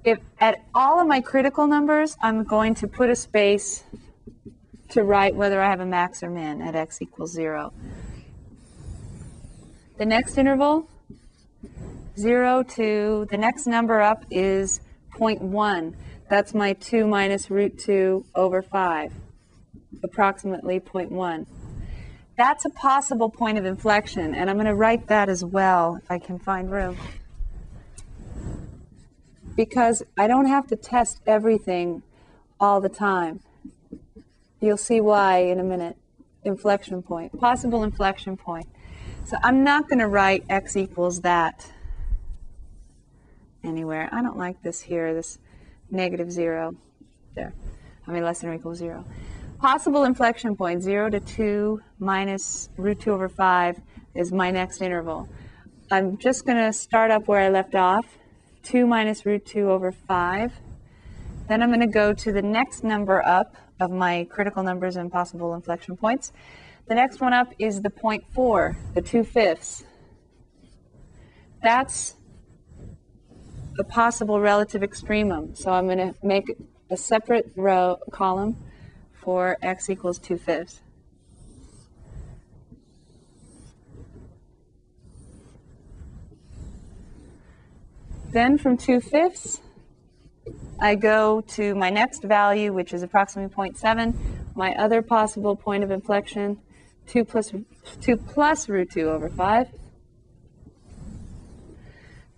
If 0.03 0.19
at 0.39 0.63
all 0.73 0.99
of 1.01 1.07
my 1.07 1.19
critical 1.19 1.67
numbers, 1.67 2.15
I'm 2.21 2.43
going 2.43 2.75
to 2.75 2.87
put 2.87 3.09
a 3.09 3.15
space 3.15 3.83
to 4.89 5.03
write 5.03 5.35
whether 5.35 5.61
I 5.61 5.69
have 5.69 5.81
a 5.81 5.85
max 5.85 6.23
or 6.23 6.29
min 6.29 6.61
at 6.61 6.75
x 6.75 7.01
equals 7.01 7.31
0. 7.31 7.73
The 9.97 10.05
next 10.05 10.37
interval, 10.37 10.87
0 12.17 12.63
to, 12.63 13.27
the 13.29 13.37
next 13.37 13.67
number 13.67 14.01
up 14.01 14.23
is 14.31 14.79
0.1. 15.17 15.93
That's 16.29 16.53
my 16.53 16.73
2 16.73 17.05
minus 17.05 17.49
root 17.49 17.77
2 17.79 18.25
over 18.35 18.61
5 18.61 19.11
approximately 20.03 20.79
0.1. 20.79 21.45
That's 22.37 22.63
a 22.63 22.69
possible 22.69 23.29
point 23.29 23.57
of 23.57 23.65
inflection, 23.65 24.33
and 24.33 24.49
I'm 24.49 24.55
going 24.55 24.65
to 24.67 24.75
write 24.75 25.07
that 25.07 25.27
as 25.27 25.43
well 25.43 25.99
if 26.01 26.09
I 26.09 26.19
can 26.19 26.39
find 26.39 26.71
room. 26.71 26.97
Because 29.59 30.03
I 30.17 30.25
don't 30.27 30.45
have 30.45 30.67
to 30.67 30.77
test 30.77 31.19
everything 31.27 32.01
all 32.61 32.79
the 32.79 32.87
time. 32.87 33.41
You'll 34.61 34.77
see 34.77 35.01
why 35.01 35.39
in 35.39 35.59
a 35.59 35.63
minute. 35.65 35.97
Inflection 36.45 37.03
point, 37.03 37.37
possible 37.37 37.83
inflection 37.83 38.37
point. 38.37 38.67
So 39.25 39.35
I'm 39.43 39.65
not 39.65 39.89
going 39.89 39.99
to 39.99 40.07
write 40.07 40.45
x 40.49 40.77
equals 40.77 41.19
that 41.21 41.73
anywhere. 43.61 44.07
I 44.13 44.21
don't 44.21 44.37
like 44.37 44.63
this 44.63 44.79
here, 44.79 45.13
this 45.13 45.39
negative 45.91 46.31
0 46.31 46.77
there. 47.35 47.53
I 48.07 48.11
mean 48.11 48.23
less 48.23 48.39
than 48.39 48.51
or 48.51 48.53
equal 48.53 48.75
0. 48.75 49.03
Possible 49.59 50.05
inflection 50.05 50.55
point, 50.55 50.81
0 50.81 51.09
to 51.09 51.19
2 51.19 51.81
minus 51.99 52.69
root 52.77 53.01
2 53.01 53.11
over 53.11 53.27
5 53.27 53.81
is 54.15 54.31
my 54.31 54.51
next 54.51 54.81
interval. 54.81 55.27
I'm 55.91 56.17
just 56.17 56.45
going 56.45 56.59
to 56.65 56.71
start 56.71 57.11
up 57.11 57.27
where 57.27 57.41
I 57.41 57.49
left 57.49 57.75
off, 57.75 58.05
2 58.63 58.85
minus 58.85 59.25
root 59.25 59.45
2 59.45 59.69
over 59.69 59.91
5. 59.91 60.53
Then 61.47 61.63
I'm 61.63 61.69
going 61.69 61.79
to 61.79 61.87
go 61.87 62.13
to 62.13 62.31
the 62.31 62.41
next 62.41 62.83
number 62.83 63.25
up 63.25 63.55
of 63.79 63.91
my 63.91 64.27
critical 64.29 64.63
numbers 64.63 64.95
and 64.95 65.11
possible 65.11 65.53
inflection 65.53 65.95
points. 65.95 66.31
The 66.87 66.95
next 66.95 67.21
one 67.21 67.33
up 67.33 67.53
is 67.59 67.81
the 67.81 67.89
0.4, 67.89 68.75
the 68.93 69.01
2 69.01 69.23
fifths. 69.23 69.83
That's 71.61 72.15
a 73.77 73.83
possible 73.83 74.39
relative 74.39 74.83
extremum. 74.83 75.55
So 75.55 75.71
I'm 75.71 75.85
going 75.85 75.97
to 75.97 76.15
make 76.21 76.55
a 76.89 76.97
separate 76.97 77.51
row 77.55 77.97
column 78.11 78.57
for 79.13 79.57
x 79.61 79.89
equals 79.89 80.19
2 80.19 80.37
fifths. 80.37 80.81
Then 88.31 88.59
from 88.59 88.77
2 88.77 89.01
fifths, 89.01 89.59
I 90.79 90.95
go 90.95 91.41
to 91.41 91.73
my 91.73 91.89
next 91.89 92.23
value, 92.23 92.71
which 92.71 92.93
is 92.93 93.01
approximately 93.01 93.53
0.7, 93.53 94.15
my 94.55 94.75
other 94.75 95.01
possible 95.01 95.55
point 95.55 95.83
of 95.83 95.89
inflection, 95.89 96.59
2 97.07 97.25
plus, 97.25 97.51
2 98.01 98.17
plus 98.17 98.69
root 98.69 98.91
2 98.91 99.09
over 99.09 99.29
5. 99.29 99.67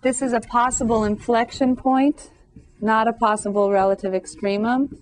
This 0.00 0.22
is 0.22 0.32
a 0.32 0.40
possible 0.40 1.04
inflection 1.04 1.76
point, 1.76 2.30
not 2.80 3.06
a 3.06 3.12
possible 3.12 3.70
relative 3.70 4.14
extremum. 4.14 4.98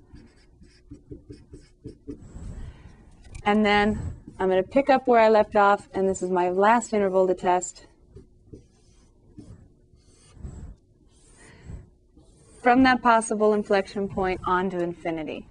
And 3.45 3.65
then 3.65 3.99
I'm 4.39 4.49
going 4.49 4.63
to 4.63 4.69
pick 4.69 4.91
up 4.91 5.07
where 5.07 5.21
I 5.21 5.29
left 5.29 5.55
off, 5.55 5.89
and 5.95 6.09
this 6.09 6.21
is 6.21 6.31
my 6.31 6.51
last 6.51 6.93
interval 6.93 7.27
to 7.29 7.35
test. 7.35 7.87
From 12.63 12.83
that 12.83 13.03
possible 13.03 13.55
inflection 13.55 14.09
point 14.09 14.41
on 14.47 14.71
to 14.71 14.83
infinity. 14.83 15.47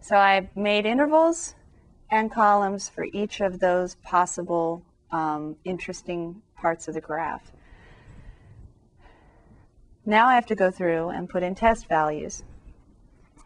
So 0.00 0.16
I've 0.16 0.54
made 0.56 0.86
intervals 0.86 1.54
and 2.10 2.32
columns 2.32 2.88
for 2.88 3.04
each 3.12 3.40
of 3.40 3.60
those 3.60 3.96
possible 3.96 4.82
um, 5.12 5.56
interesting 5.64 6.42
parts 6.56 6.88
of 6.88 6.94
the 6.94 7.00
graph. 7.00 7.52
Now 10.06 10.26
I 10.26 10.34
have 10.34 10.46
to 10.46 10.54
go 10.54 10.70
through 10.70 11.10
and 11.10 11.28
put 11.28 11.42
in 11.42 11.54
test 11.54 11.86
values. 11.86 12.42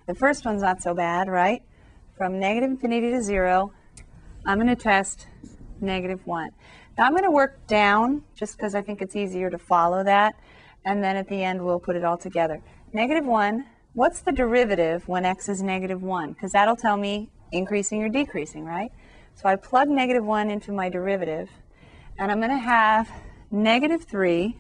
The 0.07 0.15
first 0.15 0.45
one's 0.45 0.63
not 0.63 0.81
so 0.81 0.95
bad, 0.95 1.29
right? 1.29 1.63
From 2.17 2.39
negative 2.39 2.71
infinity 2.71 3.11
to 3.11 3.23
zero, 3.23 3.73
I'm 4.47 4.59
going 4.59 4.69
to 4.69 4.77
test 4.77 5.27
negative 5.81 6.25
one. 6.27 6.51
Now 6.97 7.05
I'm 7.05 7.13
going 7.13 7.25
to 7.25 7.31
work 7.31 7.67
down 7.67 8.23
just 8.37 8.57
because 8.57 8.75
I 8.75 8.83
think 8.83 9.03
it's 9.03 9.17
easier 9.17 9.51
to 9.51 9.59
follow 9.59 10.05
that 10.05 10.37
and 10.85 11.03
then 11.03 11.17
at 11.17 11.29
the 11.29 11.43
end 11.43 11.65
we'll 11.65 11.81
put 11.81 11.97
it 11.97 12.05
all 12.05 12.19
together. 12.19 12.61
Negative 12.93 13.25
1, 13.25 13.65
what's 13.95 14.21
the 14.21 14.33
derivative 14.33 15.09
when 15.09 15.25
x 15.25 15.49
is 15.49 15.63
negative 15.63 16.03
1? 16.03 16.33
Because 16.33 16.53
that'll 16.53 16.77
tell 16.77 16.97
me 16.97 17.31
increasing 17.53 18.03
or 18.03 18.09
decreasing, 18.09 18.65
right? 18.65 18.91
So 19.35 19.49
I 19.49 19.57
plug 19.57 19.89
negative 19.89 20.25
1 20.25 20.51
into 20.51 20.73
my 20.73 20.89
derivative, 20.89 21.51
and 22.19 22.31
I'm 22.31 22.39
going 22.39 22.51
to 22.51 22.59
have 22.59 23.11
negative 23.51 24.05
3 24.05 24.59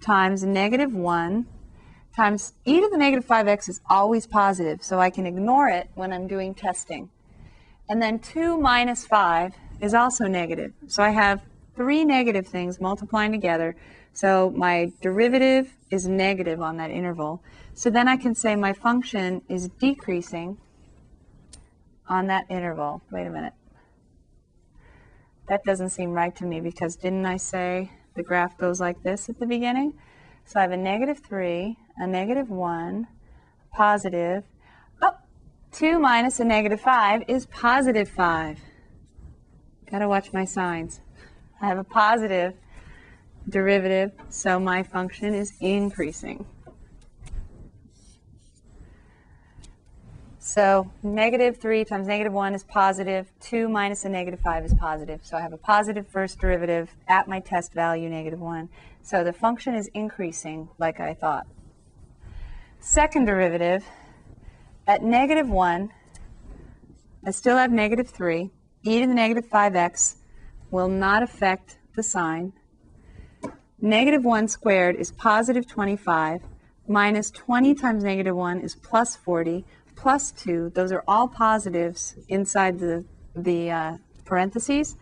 times 0.00 0.42
negative 0.42 0.92
1 0.92 1.46
times 2.14 2.52
e 2.64 2.80
to 2.80 2.88
the 2.88 2.98
negative 2.98 3.26
5x 3.26 3.68
is 3.68 3.80
always 3.88 4.26
positive, 4.26 4.82
so 4.82 4.98
I 4.98 5.10
can 5.10 5.26
ignore 5.26 5.68
it 5.68 5.88
when 5.94 6.12
I'm 6.12 6.26
doing 6.26 6.54
testing. 6.54 7.10
And 7.88 8.02
then 8.02 8.18
2 8.18 8.58
minus 8.58 9.06
5 9.06 9.54
is 9.80 9.94
also 9.94 10.26
negative. 10.26 10.72
So 10.86 11.02
I 11.02 11.10
have 11.10 11.42
three 11.74 12.04
negative 12.04 12.46
things 12.46 12.80
multiplying 12.80 13.32
together, 13.32 13.76
so 14.12 14.52
my 14.54 14.92
derivative 15.00 15.76
is 15.90 16.06
negative 16.06 16.60
on 16.60 16.76
that 16.76 16.90
interval. 16.90 17.42
So 17.74 17.90
then 17.90 18.08
I 18.08 18.16
can 18.16 18.34
say 18.34 18.54
my 18.56 18.72
function 18.72 19.42
is 19.48 19.68
decreasing 19.68 20.58
on 22.08 22.26
that 22.26 22.44
interval. 22.50 23.02
Wait 23.10 23.26
a 23.26 23.30
minute. 23.30 23.54
That 25.48 25.64
doesn't 25.64 25.90
seem 25.90 26.12
right 26.12 26.34
to 26.36 26.44
me 26.44 26.60
because 26.60 26.96
didn't 26.96 27.26
I 27.26 27.36
say 27.36 27.90
the 28.14 28.22
graph 28.22 28.58
goes 28.58 28.80
like 28.80 29.02
this 29.02 29.28
at 29.28 29.38
the 29.38 29.46
beginning? 29.46 29.94
So 30.44 30.58
I 30.58 30.62
have 30.62 30.72
a 30.72 30.76
negative 30.76 31.18
3, 31.18 31.76
a 31.96 32.06
negative 32.06 32.50
1, 32.50 33.06
positive. 33.72 34.44
Oh, 35.00 35.16
2 35.72 35.98
minus 35.98 36.40
a 36.40 36.44
negative 36.44 36.80
5 36.80 37.24
is 37.28 37.46
positive 37.46 38.08
5. 38.08 38.58
Got 39.90 39.98
to 40.00 40.08
watch 40.08 40.32
my 40.32 40.44
signs. 40.44 41.00
I 41.60 41.66
have 41.66 41.78
a 41.78 41.84
positive 41.84 42.54
derivative, 43.48 44.12
so 44.28 44.58
my 44.58 44.82
function 44.82 45.34
is 45.34 45.52
increasing. 45.60 46.44
So 50.38 50.90
negative 51.02 51.56
3 51.58 51.84
times 51.84 52.06
negative 52.06 52.32
1 52.32 52.54
is 52.54 52.64
positive, 52.64 53.32
2 53.40 53.68
minus 53.68 54.04
a 54.04 54.08
negative 54.08 54.40
5 54.40 54.64
is 54.66 54.74
positive. 54.74 55.20
So 55.22 55.36
I 55.36 55.40
have 55.40 55.52
a 55.52 55.56
positive 55.56 56.06
first 56.08 56.40
derivative 56.40 56.94
at 57.08 57.28
my 57.28 57.40
test 57.40 57.72
value, 57.72 58.08
negative 58.08 58.40
1. 58.40 58.68
So 59.02 59.24
the 59.24 59.32
function 59.32 59.74
is 59.74 59.88
increasing 59.94 60.68
like 60.78 61.00
I 61.00 61.14
thought. 61.14 61.46
Second 62.80 63.26
derivative, 63.26 63.84
at 64.86 65.02
negative 65.02 65.48
1, 65.48 65.90
I 67.24 67.30
still 67.30 67.56
have 67.56 67.70
negative 67.70 68.10
3. 68.10 68.50
e 68.82 69.00
to 69.00 69.06
the 69.06 69.14
negative 69.14 69.48
5x 69.48 70.16
will 70.72 70.88
not 70.88 71.22
affect 71.22 71.78
the 71.94 72.02
sign 72.02 72.52
Negative 73.84 74.24
1 74.24 74.46
squared 74.46 74.94
is 74.94 75.10
positive 75.10 75.66
25, 75.66 76.42
minus 76.86 77.32
20 77.32 77.74
times 77.74 78.04
negative 78.04 78.36
1 78.36 78.60
is 78.60 78.76
plus 78.76 79.16
40, 79.16 79.64
plus 79.96 80.30
2, 80.30 80.70
those 80.72 80.92
are 80.92 81.02
all 81.08 81.26
positives 81.26 82.14
inside 82.28 82.78
the, 82.78 83.04
the 83.34 83.72
uh, 83.72 83.96
parentheses. 84.24 84.94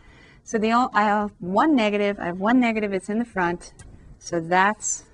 So 0.45 0.57
the, 0.57 0.73
all 0.73 0.91
I 0.95 1.03
have 1.03 1.31
one 1.41 1.77
negative, 1.77 2.19
I 2.19 2.25
have 2.25 2.39
one 2.39 2.59
negative, 2.59 2.95
it's 2.95 3.11
in 3.11 3.19
the 3.19 3.25
front, 3.27 3.75
so 4.19 4.41
that's 4.41 5.05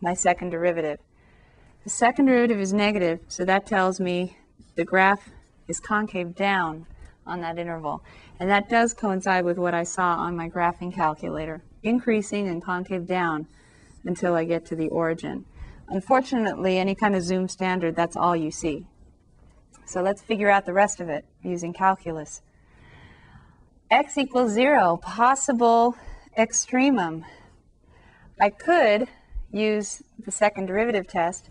my 0.00 0.12
second 0.12 0.50
derivative. 0.50 0.98
The 1.84 1.90
second 1.90 2.26
derivative 2.26 2.58
is 2.58 2.72
negative, 2.72 3.20
so 3.28 3.44
that 3.44 3.64
tells 3.64 4.00
me 4.00 4.38
the 4.74 4.84
graph 4.84 5.30
is 5.68 5.78
concave 5.78 6.34
down 6.34 6.86
on 7.24 7.42
that 7.42 7.60
interval. 7.60 8.02
And 8.40 8.50
that 8.50 8.68
does 8.68 8.92
coincide 8.92 9.44
with 9.44 9.56
what 9.56 9.72
I 9.72 9.84
saw 9.84 10.16
on 10.16 10.36
my 10.36 10.48
graphing 10.48 10.92
calculator 10.92 11.62
increasing 11.82 12.48
and 12.48 12.62
concave 12.62 13.06
down 13.06 13.46
until 14.04 14.34
I 14.34 14.44
get 14.44 14.64
to 14.66 14.76
the 14.76 14.88
origin. 14.88 15.44
Unfortunately, 15.88 16.78
any 16.78 16.94
kind 16.94 17.14
of 17.14 17.22
zoom 17.22 17.48
standard, 17.48 17.96
that's 17.96 18.16
all 18.16 18.36
you 18.36 18.50
see. 18.50 18.86
So 19.86 20.02
let's 20.02 20.20
figure 20.20 20.50
out 20.50 20.66
the 20.66 20.74
rest 20.74 21.00
of 21.00 21.08
it 21.08 21.24
using 21.42 21.72
calculus. 21.72 22.42
x 23.90 24.18
equals 24.18 24.52
0, 24.52 24.98
possible 25.02 25.96
extremum. 26.36 27.24
I 28.38 28.50
could 28.50 29.08
use 29.50 30.02
the 30.24 30.30
second 30.30 30.66
derivative 30.66 31.08
test, 31.08 31.48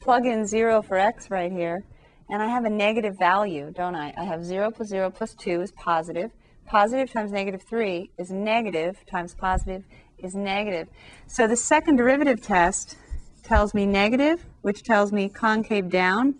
plug 0.00 0.24
in 0.24 0.46
0 0.46 0.82
for 0.82 0.96
x 0.96 1.30
right 1.30 1.50
here, 1.50 1.84
and 2.28 2.40
I 2.40 2.46
have 2.46 2.64
a 2.64 2.70
negative 2.70 3.18
value, 3.18 3.72
don't 3.74 3.96
I? 3.96 4.14
I 4.16 4.22
have 4.24 4.44
0 4.44 4.70
plus 4.70 4.88
0 4.88 5.10
plus 5.10 5.34
2 5.34 5.60
is 5.60 5.72
positive. 5.72 6.30
Positive 6.70 7.10
times 7.10 7.32
negative 7.32 7.62
3 7.62 8.12
is 8.16 8.30
negative 8.30 9.04
times 9.04 9.34
positive 9.34 9.82
is 10.18 10.36
negative. 10.36 10.86
So 11.26 11.48
the 11.48 11.56
second 11.56 11.96
derivative 11.96 12.40
test 12.40 12.96
tells 13.42 13.74
me 13.74 13.86
negative, 13.86 14.46
which 14.62 14.84
tells 14.84 15.10
me 15.10 15.28
concave 15.28 15.90
down 15.90 16.36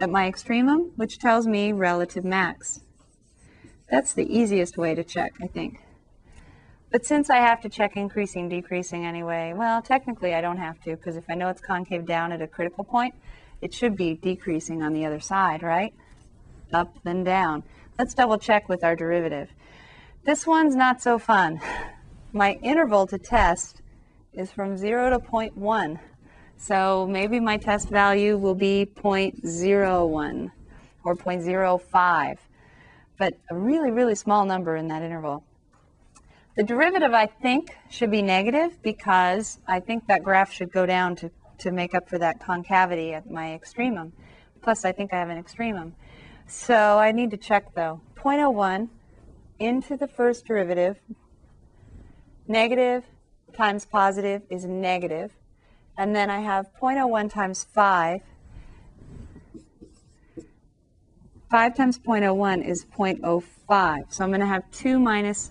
at 0.00 0.08
my 0.08 0.26
extremum, 0.26 0.92
which 0.96 1.18
tells 1.18 1.46
me 1.46 1.72
relative 1.72 2.24
max. 2.24 2.80
That's 3.90 4.14
the 4.14 4.24
easiest 4.34 4.78
way 4.78 4.94
to 4.94 5.04
check, 5.04 5.34
I 5.42 5.46
think. 5.46 5.80
But 6.90 7.04
since 7.04 7.28
I 7.28 7.36
have 7.36 7.60
to 7.60 7.68
check 7.68 7.98
increasing, 7.98 8.48
decreasing 8.48 9.04
anyway, 9.04 9.52
well, 9.54 9.82
technically 9.82 10.32
I 10.34 10.40
don't 10.40 10.56
have 10.56 10.80
to, 10.84 10.96
because 10.96 11.16
if 11.16 11.24
I 11.28 11.34
know 11.34 11.50
it's 11.50 11.60
concave 11.60 12.06
down 12.06 12.32
at 12.32 12.40
a 12.40 12.46
critical 12.46 12.82
point, 12.82 13.14
it 13.60 13.74
should 13.74 13.94
be 13.94 14.14
decreasing 14.14 14.82
on 14.82 14.94
the 14.94 15.04
other 15.04 15.20
side, 15.20 15.62
right? 15.62 15.92
Up, 16.72 16.96
then 17.04 17.24
down. 17.24 17.62
Let's 17.98 18.14
double 18.14 18.38
check 18.38 18.70
with 18.70 18.82
our 18.82 18.96
derivative. 18.96 19.50
This 20.26 20.44
one's 20.44 20.74
not 20.74 21.00
so 21.00 21.20
fun. 21.20 21.60
My 22.32 22.54
interval 22.54 23.06
to 23.06 23.16
test 23.16 23.80
is 24.32 24.50
from 24.50 24.76
0 24.76 25.10
to 25.10 25.20
0.1. 25.20 26.00
So 26.56 27.06
maybe 27.08 27.38
my 27.38 27.56
test 27.58 27.90
value 27.90 28.36
will 28.36 28.56
be 28.56 28.86
0.01 28.86 30.50
or 31.04 31.14
0.05, 31.14 32.38
but 33.16 33.34
a 33.50 33.54
really, 33.56 33.92
really 33.92 34.16
small 34.16 34.44
number 34.44 34.74
in 34.74 34.88
that 34.88 35.00
interval. 35.00 35.44
The 36.56 36.64
derivative, 36.64 37.12
I 37.12 37.26
think, 37.26 37.76
should 37.88 38.10
be 38.10 38.20
negative 38.20 38.82
because 38.82 39.60
I 39.68 39.78
think 39.78 40.08
that 40.08 40.24
graph 40.24 40.50
should 40.50 40.72
go 40.72 40.86
down 40.86 41.14
to, 41.16 41.30
to 41.58 41.70
make 41.70 41.94
up 41.94 42.08
for 42.08 42.18
that 42.18 42.40
concavity 42.40 43.14
at 43.14 43.30
my 43.30 43.54
extremum. 43.54 44.12
Plus, 44.60 44.84
I 44.84 44.90
think 44.90 45.12
I 45.12 45.20
have 45.20 45.30
an 45.30 45.38
extremum. 45.38 45.94
So 46.48 46.98
I 46.98 47.12
need 47.12 47.30
to 47.30 47.36
check, 47.36 47.76
though. 47.76 48.00
0.01 48.16 48.88
into 49.58 49.96
the 49.96 50.08
first 50.08 50.46
derivative. 50.46 50.98
Negative 52.48 53.04
times 53.52 53.84
positive 53.84 54.42
is 54.50 54.64
negative. 54.64 55.32
And 55.98 56.14
then 56.14 56.30
I 56.30 56.40
have 56.40 56.66
0.01 56.80 57.32
times 57.32 57.64
5. 57.64 58.20
5 61.50 61.76
times 61.76 61.98
0.01 61.98 62.68
is 62.68 62.84
0.05. 62.84 64.12
So 64.12 64.24
I'm 64.24 64.30
going 64.30 64.40
to 64.40 64.46
have 64.46 64.70
2 64.72 64.98
minus 64.98 65.50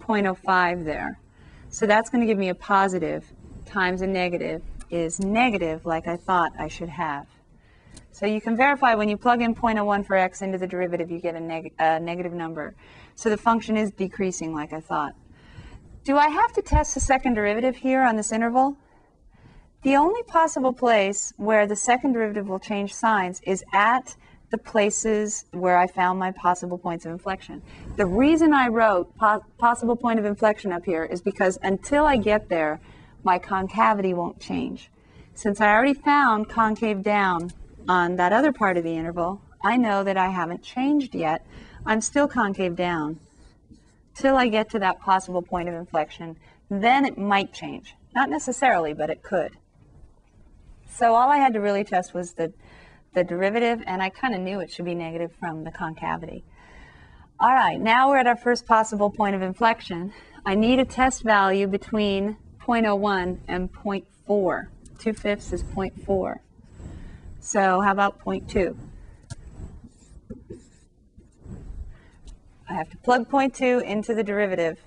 0.05 0.00 0.84
there. 0.84 1.18
So 1.68 1.86
that's 1.86 2.10
going 2.10 2.20
to 2.20 2.26
give 2.26 2.38
me 2.38 2.48
a 2.48 2.54
positive 2.54 3.24
times 3.66 4.02
a 4.02 4.06
negative 4.06 4.62
is 4.90 5.20
negative 5.20 5.84
like 5.84 6.06
I 6.06 6.16
thought 6.16 6.52
I 6.58 6.68
should 6.68 6.88
have. 6.88 7.26
So 8.12 8.26
you 8.26 8.40
can 8.40 8.56
verify 8.56 8.94
when 8.94 9.08
you 9.08 9.16
plug 9.16 9.42
in 9.42 9.54
0.01 9.54 10.06
for 10.06 10.16
x 10.16 10.40
into 10.40 10.56
the 10.56 10.68
derivative, 10.68 11.10
you 11.10 11.18
get 11.18 11.34
a, 11.34 11.40
neg 11.40 11.72
a 11.78 11.98
negative 11.98 12.32
number. 12.32 12.74
So 13.14 13.30
the 13.30 13.36
function 13.36 13.76
is 13.76 13.90
decreasing 13.90 14.54
like 14.54 14.72
I 14.72 14.80
thought. 14.80 15.14
Do 16.04 16.18
I 16.18 16.28
have 16.28 16.52
to 16.54 16.62
test 16.62 16.94
the 16.94 17.00
second 17.00 17.34
derivative 17.34 17.76
here 17.76 18.02
on 18.02 18.16
this 18.16 18.32
interval? 18.32 18.76
The 19.82 19.96
only 19.96 20.22
possible 20.22 20.72
place 20.72 21.32
where 21.36 21.66
the 21.66 21.76
second 21.76 22.12
derivative 22.12 22.48
will 22.48 22.58
change 22.58 22.92
signs 22.94 23.40
is 23.46 23.64
at 23.72 24.16
the 24.50 24.58
places 24.58 25.46
where 25.50 25.78
I 25.78 25.86
found 25.86 26.18
my 26.18 26.30
possible 26.30 26.78
points 26.78 27.04
of 27.04 27.12
inflection. 27.12 27.62
The 27.96 28.06
reason 28.06 28.54
I 28.54 28.68
wrote 28.68 29.16
po 29.16 29.44
possible 29.58 29.96
point 29.96 30.18
of 30.18 30.24
inflection 30.24 30.72
up 30.72 30.84
here 30.84 31.04
is 31.04 31.20
because 31.20 31.58
until 31.62 32.06
I 32.06 32.16
get 32.16 32.48
there, 32.48 32.80
my 33.24 33.38
concavity 33.38 34.14
won't 34.14 34.38
change. 34.40 34.90
Since 35.34 35.60
I 35.60 35.72
already 35.74 35.94
found 35.94 36.48
concave 36.48 37.02
down 37.02 37.50
on 37.88 38.16
that 38.16 38.32
other 38.32 38.52
part 38.52 38.76
of 38.76 38.84
the 38.84 38.96
interval, 38.96 39.40
I 39.64 39.76
know 39.76 40.04
that 40.04 40.16
I 40.16 40.28
haven't 40.28 40.62
changed 40.62 41.14
yet. 41.14 41.44
I'm 41.86 42.00
still 42.00 42.28
concave 42.28 42.76
down 42.76 43.20
till 44.14 44.36
I 44.36 44.48
get 44.48 44.70
to 44.70 44.78
that 44.78 45.00
possible 45.00 45.42
point 45.42 45.68
of 45.68 45.74
inflection. 45.74 46.36
Then 46.70 47.04
it 47.04 47.18
might 47.18 47.52
change. 47.52 47.94
Not 48.14 48.30
necessarily, 48.30 48.94
but 48.94 49.10
it 49.10 49.22
could. 49.22 49.56
So 50.88 51.14
all 51.14 51.28
I 51.28 51.38
had 51.38 51.52
to 51.54 51.60
really 51.60 51.84
test 51.84 52.14
was 52.14 52.32
the, 52.32 52.52
the 53.12 53.24
derivative, 53.24 53.82
and 53.86 54.02
I 54.02 54.08
kind 54.08 54.34
of 54.34 54.40
knew 54.40 54.60
it 54.60 54.70
should 54.70 54.84
be 54.84 54.94
negative 54.94 55.32
from 55.38 55.64
the 55.64 55.72
concavity. 55.72 56.44
All 57.40 57.52
right, 57.52 57.80
now 57.80 58.08
we're 58.08 58.18
at 58.18 58.28
our 58.28 58.36
first 58.36 58.64
possible 58.64 59.10
point 59.10 59.34
of 59.34 59.42
inflection. 59.42 60.12
I 60.46 60.54
need 60.54 60.78
a 60.78 60.84
test 60.84 61.22
value 61.22 61.66
between 61.66 62.36
0.01 62.60 63.40
and 63.48 63.72
0.4. 63.72 64.68
2 64.98 65.12
fifths 65.12 65.52
is 65.52 65.64
0.4. 65.64 66.36
So 67.40 67.80
how 67.80 67.90
about 67.90 68.24
0.2? 68.24 68.76
I 72.68 72.74
have 72.74 72.90
to 72.90 72.96
plug 72.98 73.28
0.2 73.28 73.82
into 73.82 74.14
the 74.14 74.24
derivative. 74.24 74.78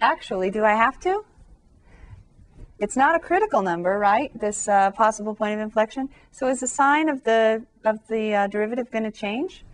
Actually, 0.00 0.50
do 0.50 0.64
I 0.64 0.74
have 0.74 1.00
to? 1.00 1.24
It's 2.78 2.96
not 2.96 3.14
a 3.14 3.18
critical 3.18 3.62
number, 3.62 3.98
right? 3.98 4.30
This 4.38 4.68
uh, 4.68 4.90
possible 4.90 5.34
point 5.34 5.54
of 5.54 5.60
inflection. 5.60 6.08
So 6.32 6.48
is 6.48 6.60
the 6.60 6.66
sign 6.66 7.08
of 7.08 7.24
the 7.24 7.64
of 7.84 8.06
the 8.08 8.34
uh, 8.34 8.46
derivative 8.48 8.90
going 8.90 9.04
to 9.04 9.12
change? 9.12 9.64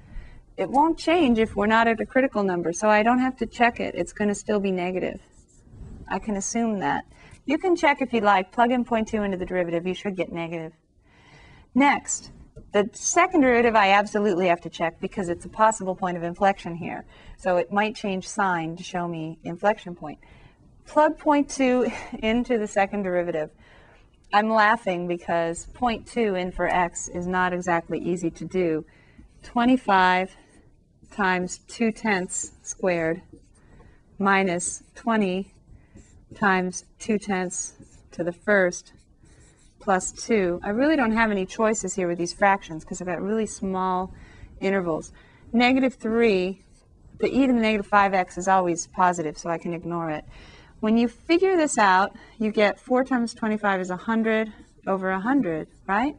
It 0.56 0.68
won't 0.68 0.98
change 0.98 1.38
if 1.38 1.56
we're 1.56 1.66
not 1.66 1.88
at 1.88 2.00
a 2.00 2.06
critical 2.06 2.42
number, 2.42 2.72
so 2.72 2.88
I 2.88 3.02
don't 3.02 3.18
have 3.18 3.36
to 3.38 3.46
check 3.46 3.80
it. 3.80 3.94
It's 3.94 4.12
going 4.12 4.28
to 4.28 4.34
still 4.34 4.60
be 4.60 4.70
negative. 4.70 5.20
I 6.06 6.18
can 6.18 6.36
assume 6.36 6.80
that. 6.80 7.04
You 7.46 7.56
can 7.56 7.74
check 7.74 8.02
if 8.02 8.12
you 8.12 8.20
like. 8.20 8.52
Plug 8.52 8.70
in 8.70 8.84
0.2 8.84 9.24
into 9.24 9.38
the 9.38 9.46
derivative. 9.46 9.86
You 9.86 9.94
should 9.94 10.16
get 10.16 10.30
negative. 10.30 10.72
Next, 11.74 12.30
the 12.72 12.88
second 12.92 13.42
derivative 13.42 13.74
I 13.74 13.90
absolutely 13.90 14.48
have 14.48 14.60
to 14.62 14.70
check 14.70 15.00
because 15.00 15.28
it's 15.28 15.44
a 15.44 15.48
possible 15.48 15.94
point 15.94 16.16
of 16.16 16.22
inflection 16.22 16.74
here. 16.74 17.04
So 17.36 17.56
it 17.56 17.72
might 17.72 17.96
change 17.96 18.28
sign 18.28 18.76
to 18.76 18.82
show 18.82 19.08
me 19.08 19.38
inflection 19.44 19.94
point. 19.94 20.18
Plug 20.86 21.18
2 21.18 21.90
into 22.22 22.58
the 22.58 22.66
second 22.66 23.02
derivative. 23.02 23.50
I'm 24.32 24.48
laughing 24.48 25.08
because 25.08 25.66
2 26.06 26.34
in 26.36 26.52
for 26.52 26.68
x 26.68 27.08
is 27.08 27.26
not 27.26 27.52
exactly 27.52 27.98
easy 27.98 28.30
to 28.30 28.44
do. 28.44 28.84
25 29.42 30.36
times 31.10 31.58
2 31.68 31.90
tenths 31.90 32.52
squared 32.62 33.22
minus 34.18 34.82
20 34.94 35.52
times 36.34 36.84
2 37.00 37.18
tenths 37.18 37.72
to 38.12 38.22
the 38.22 38.32
first 38.32 38.92
plus 39.80 40.12
2. 40.12 40.60
I 40.62 40.70
really 40.70 40.96
don't 40.96 41.12
have 41.12 41.30
any 41.30 41.46
choices 41.46 41.94
here 41.94 42.06
with 42.06 42.18
these 42.18 42.32
fractions 42.32 42.84
because 42.84 43.00
I've 43.00 43.06
got 43.06 43.20
really 43.20 43.46
small 43.46 44.12
intervals. 44.60 45.12
Negative 45.52 45.94
3, 45.94 46.62
the 47.18 47.26
e 47.26 47.46
to 47.46 47.52
the 47.52 47.58
negative 47.58 47.90
5x 47.90 48.38
is 48.38 48.46
always 48.46 48.86
positive, 48.86 49.36
so 49.36 49.50
I 49.50 49.58
can 49.58 49.74
ignore 49.74 50.10
it. 50.10 50.24
When 50.80 50.96
you 50.96 51.08
figure 51.08 51.56
this 51.56 51.76
out, 51.76 52.16
you 52.38 52.50
get 52.52 52.78
4 52.78 53.04
times 53.04 53.34
25 53.34 53.80
is 53.80 53.90
100 53.90 54.52
over 54.86 55.10
100, 55.10 55.68
right? 55.86 56.16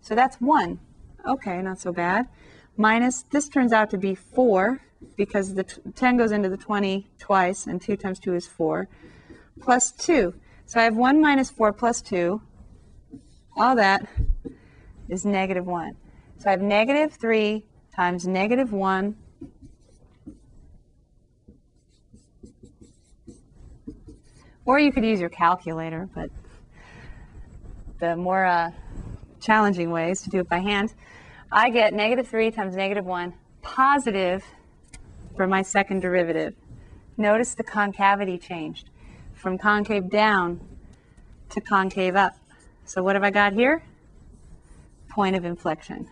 So 0.00 0.14
that's 0.14 0.36
1. 0.36 0.78
Okay, 1.26 1.60
not 1.60 1.80
so 1.80 1.92
bad. 1.92 2.28
Minus, 2.76 3.22
this 3.30 3.48
turns 3.48 3.72
out 3.72 3.90
to 3.90 3.98
be 3.98 4.14
4 4.14 4.80
because 5.16 5.54
the 5.54 5.64
10 5.64 6.16
goes 6.16 6.32
into 6.32 6.48
the 6.48 6.56
20 6.56 7.06
twice, 7.18 7.66
and 7.66 7.80
2 7.82 7.96
times 7.96 8.18
2 8.18 8.34
is 8.34 8.46
4 8.46 8.88
plus 9.60 9.92
2. 9.92 10.34
So 10.66 10.80
I 10.80 10.84
have 10.84 10.96
1 10.96 11.20
minus 11.20 11.50
4 11.50 11.72
plus 11.72 12.00
2. 12.02 12.40
All 13.58 13.74
that 13.76 14.06
is 15.08 15.24
negative 15.24 15.66
1. 15.66 15.96
So 16.38 16.48
I 16.48 16.52
have 16.52 16.62
negative 16.62 17.12
3 17.12 17.64
times 17.94 18.26
negative 18.26 18.72
1 18.72 19.16
Or 24.68 24.78
you 24.78 24.92
could 24.92 25.02
use 25.02 25.18
your 25.18 25.30
calculator, 25.30 26.10
but 26.14 26.28
the 28.00 28.14
more 28.16 28.44
uh, 28.44 28.70
challenging 29.40 29.90
way 29.90 30.10
is 30.10 30.20
to 30.20 30.28
do 30.28 30.40
it 30.40 30.48
by 30.50 30.58
hand. 30.58 30.92
I 31.50 31.70
get 31.70 31.94
negative 31.94 32.28
3 32.28 32.50
times 32.50 32.76
negative 32.76 33.06
1 33.06 33.32
positive 33.62 34.44
for 35.38 35.46
my 35.46 35.62
second 35.62 36.00
derivative. 36.00 36.54
Notice 37.16 37.54
the 37.54 37.64
concavity 37.64 38.36
changed 38.36 38.90
from 39.32 39.56
concave 39.56 40.10
down 40.10 40.60
to 41.48 41.62
concave 41.62 42.14
up. 42.14 42.37
So 42.88 43.02
what 43.02 43.16
have 43.16 43.22
I 43.22 43.30
got 43.30 43.52
here? 43.52 43.82
Point 45.10 45.36
of 45.36 45.44
inflection. 45.44 46.08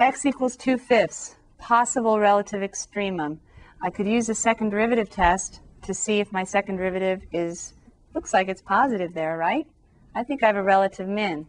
x 0.00 0.26
equals 0.26 0.56
2 0.56 0.78
fifths, 0.78 1.36
possible 1.58 2.18
relative 2.18 2.60
extremum. 2.60 3.38
I 3.80 3.88
could 3.88 4.08
use 4.08 4.28
a 4.28 4.34
second 4.34 4.70
derivative 4.70 5.08
test 5.08 5.60
to 5.82 5.94
see 5.94 6.18
if 6.18 6.32
my 6.32 6.42
second 6.42 6.78
derivative 6.78 7.22
is, 7.30 7.72
looks 8.12 8.34
like 8.34 8.48
it's 8.48 8.62
positive 8.62 9.14
there, 9.14 9.36
right? 9.36 9.64
I 10.12 10.24
think 10.24 10.42
I 10.42 10.48
have 10.48 10.56
a 10.56 10.62
relative 10.62 11.06
min. 11.06 11.46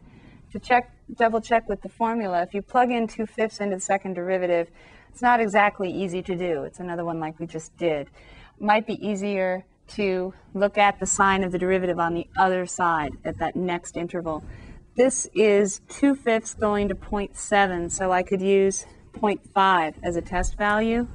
To 0.51 0.59
check 0.59 0.91
double 1.15 1.41
check 1.41 1.67
with 1.67 1.81
the 1.81 1.89
formula, 1.89 2.43
if 2.43 2.53
you 2.53 2.61
plug 2.61 2.91
in 2.91 3.07
2 3.07 3.25
fifths 3.25 3.59
into 3.59 3.77
the 3.77 3.81
second 3.81 4.13
derivative, 4.13 4.69
it's 5.13 5.21
not 5.21 5.39
exactly 5.39 5.91
easy 5.91 6.23
to 6.23 6.35
do. 6.35 6.63
It's 6.63 6.79
another 6.79 7.05
one 7.05 7.19
like 7.19 7.39
we 7.39 7.45
just 7.45 7.77
did. 7.77 8.09
Might 8.59 8.87
be 8.87 8.95
easier 8.95 9.63
to 9.89 10.33
look 10.55 10.79
at 10.79 10.99
the 10.99 11.05
sign 11.05 11.43
of 11.43 11.51
the 11.51 11.59
derivative 11.59 11.99
on 11.99 12.15
the 12.15 12.25
other 12.35 12.65
side 12.65 13.11
at 13.23 13.37
that 13.37 13.55
next 13.55 13.95
interval. 13.95 14.43
This 14.95 15.27
is 15.35 15.81
2 15.89 16.15
fifths 16.15 16.55
going 16.55 16.87
to 16.89 16.95
0.7, 16.95 17.91
so 17.91 18.11
I 18.11 18.23
could 18.23 18.41
use 18.41 18.87
0.5 19.13 19.93
as 20.01 20.15
a 20.15 20.21
test 20.21 20.57
value. 20.57 21.07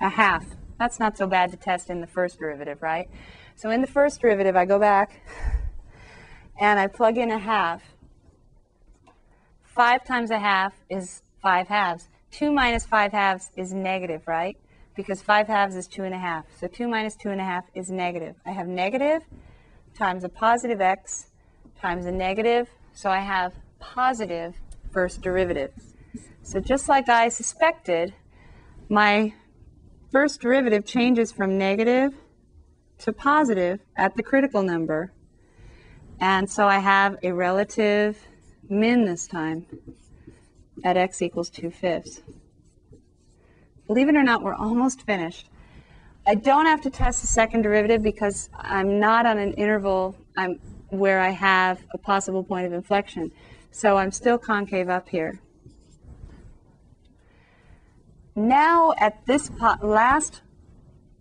A 0.00 0.08
half. 0.08 0.44
That's 0.80 0.98
not 0.98 1.16
so 1.16 1.28
bad 1.28 1.52
to 1.52 1.56
test 1.56 1.90
in 1.90 2.00
the 2.00 2.08
first 2.08 2.40
derivative, 2.40 2.82
right? 2.82 3.08
So 3.54 3.70
in 3.70 3.82
the 3.82 3.86
first 3.86 4.20
derivative, 4.20 4.56
I 4.56 4.64
go 4.64 4.80
back 4.80 5.20
and 6.58 6.80
I 6.80 6.88
plug 6.88 7.18
in 7.18 7.30
a 7.30 7.38
half. 7.38 7.82
5 9.62 10.04
times 10.04 10.32
a 10.32 10.40
half 10.40 10.72
is 10.88 11.22
5 11.42 11.68
halves. 11.68 12.08
2 12.32 12.52
minus 12.52 12.86
5 12.86 13.12
halves 13.12 13.50
is 13.56 13.72
negative, 13.72 14.22
right? 14.26 14.56
Because 14.94 15.22
5 15.22 15.46
halves 15.46 15.74
is 15.74 15.86
2 15.86 16.04
and 16.04 16.14
a 16.14 16.18
half. 16.18 16.44
So 16.58 16.66
2 16.66 16.88
minus 16.88 17.16
2 17.16 17.30
and 17.30 17.40
a 17.40 17.44
half 17.44 17.64
is 17.74 17.90
negative. 17.90 18.36
I 18.46 18.52
have 18.52 18.66
negative 18.66 19.22
times 19.94 20.24
a 20.24 20.28
positive 20.28 20.80
x 20.80 21.30
times 21.80 22.06
a 22.06 22.12
negative. 22.12 22.68
So 22.92 23.10
I 23.10 23.20
have 23.20 23.54
positive 23.78 24.54
first 24.92 25.22
derivative. 25.22 25.72
So 26.42 26.60
just 26.60 26.88
like 26.88 27.08
I 27.08 27.28
suspected, 27.28 28.14
my 28.88 29.34
first 30.10 30.40
derivative 30.40 30.84
changes 30.84 31.32
from 31.32 31.56
negative 31.56 32.12
to 32.98 33.12
positive 33.12 33.80
at 33.96 34.16
the 34.16 34.22
critical 34.22 34.62
number. 34.62 35.12
And 36.20 36.50
so 36.50 36.66
I 36.66 36.80
have 36.80 37.16
a 37.22 37.32
relative 37.32 38.18
min 38.68 39.06
this 39.06 39.26
time 39.26 39.66
at 40.84 40.96
x 40.96 41.22
equals 41.22 41.50
2 41.50 41.70
fifths. 41.70 42.22
Believe 43.86 44.08
it 44.08 44.16
or 44.16 44.22
not, 44.22 44.42
we're 44.42 44.54
almost 44.54 45.02
finished. 45.02 45.48
I 46.26 46.34
don't 46.34 46.66
have 46.66 46.80
to 46.82 46.90
test 46.90 47.22
the 47.22 47.26
second 47.26 47.62
derivative 47.62 48.02
because 48.02 48.50
I'm 48.54 49.00
not 49.00 49.26
on 49.26 49.38
an 49.38 49.54
interval 49.54 50.14
I'm, 50.36 50.60
where 50.90 51.20
I 51.20 51.30
have 51.30 51.84
a 51.92 51.98
possible 51.98 52.44
point 52.44 52.66
of 52.66 52.72
inflection. 52.72 53.32
So 53.72 53.96
I'm 53.96 54.12
still 54.12 54.38
concave 54.38 54.88
up 54.88 55.08
here. 55.08 55.40
Now 58.36 58.94
at 58.98 59.26
this 59.26 59.50
po 59.50 59.74
last 59.82 60.42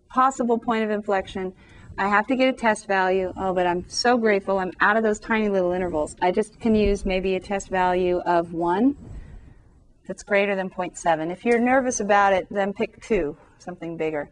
possible 0.09 0.57
point 0.57 0.83
of 0.83 0.89
inflection, 0.89 1.53
I 1.97 2.07
have 2.07 2.27
to 2.27 2.35
get 2.35 2.47
a 2.47 2.53
test 2.53 2.87
value. 2.87 3.33
Oh, 3.35 3.53
but 3.53 3.67
I'm 3.67 3.87
so 3.89 4.17
grateful 4.17 4.59
I'm 4.59 4.71
out 4.79 4.95
of 4.95 5.03
those 5.03 5.19
tiny 5.19 5.49
little 5.49 5.71
intervals. 5.71 6.15
I 6.21 6.31
just 6.31 6.59
can 6.59 6.75
use 6.75 7.05
maybe 7.05 7.35
a 7.35 7.39
test 7.39 7.69
value 7.69 8.19
of 8.19 8.53
1 8.53 8.95
that's 10.09 10.23
greater 10.23 10.55
than 10.55 10.71
0.7. 10.71 11.31
If 11.31 11.45
you're 11.45 11.59
nervous 11.59 11.99
about 11.99 12.33
it, 12.33 12.47
then 12.49 12.73
pick 12.73 12.99
2, 13.03 13.37
something 13.59 13.95
bigger. 13.95 14.31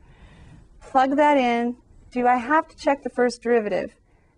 Plug 0.81 1.15
that 1.17 1.37
in. 1.37 1.77
Do 2.09 2.25
I 2.25 2.37
have 2.37 2.67
to 2.69 2.75
check 2.75 3.03
the 3.03 3.11
first 3.11 3.43
derivative? 3.43 3.95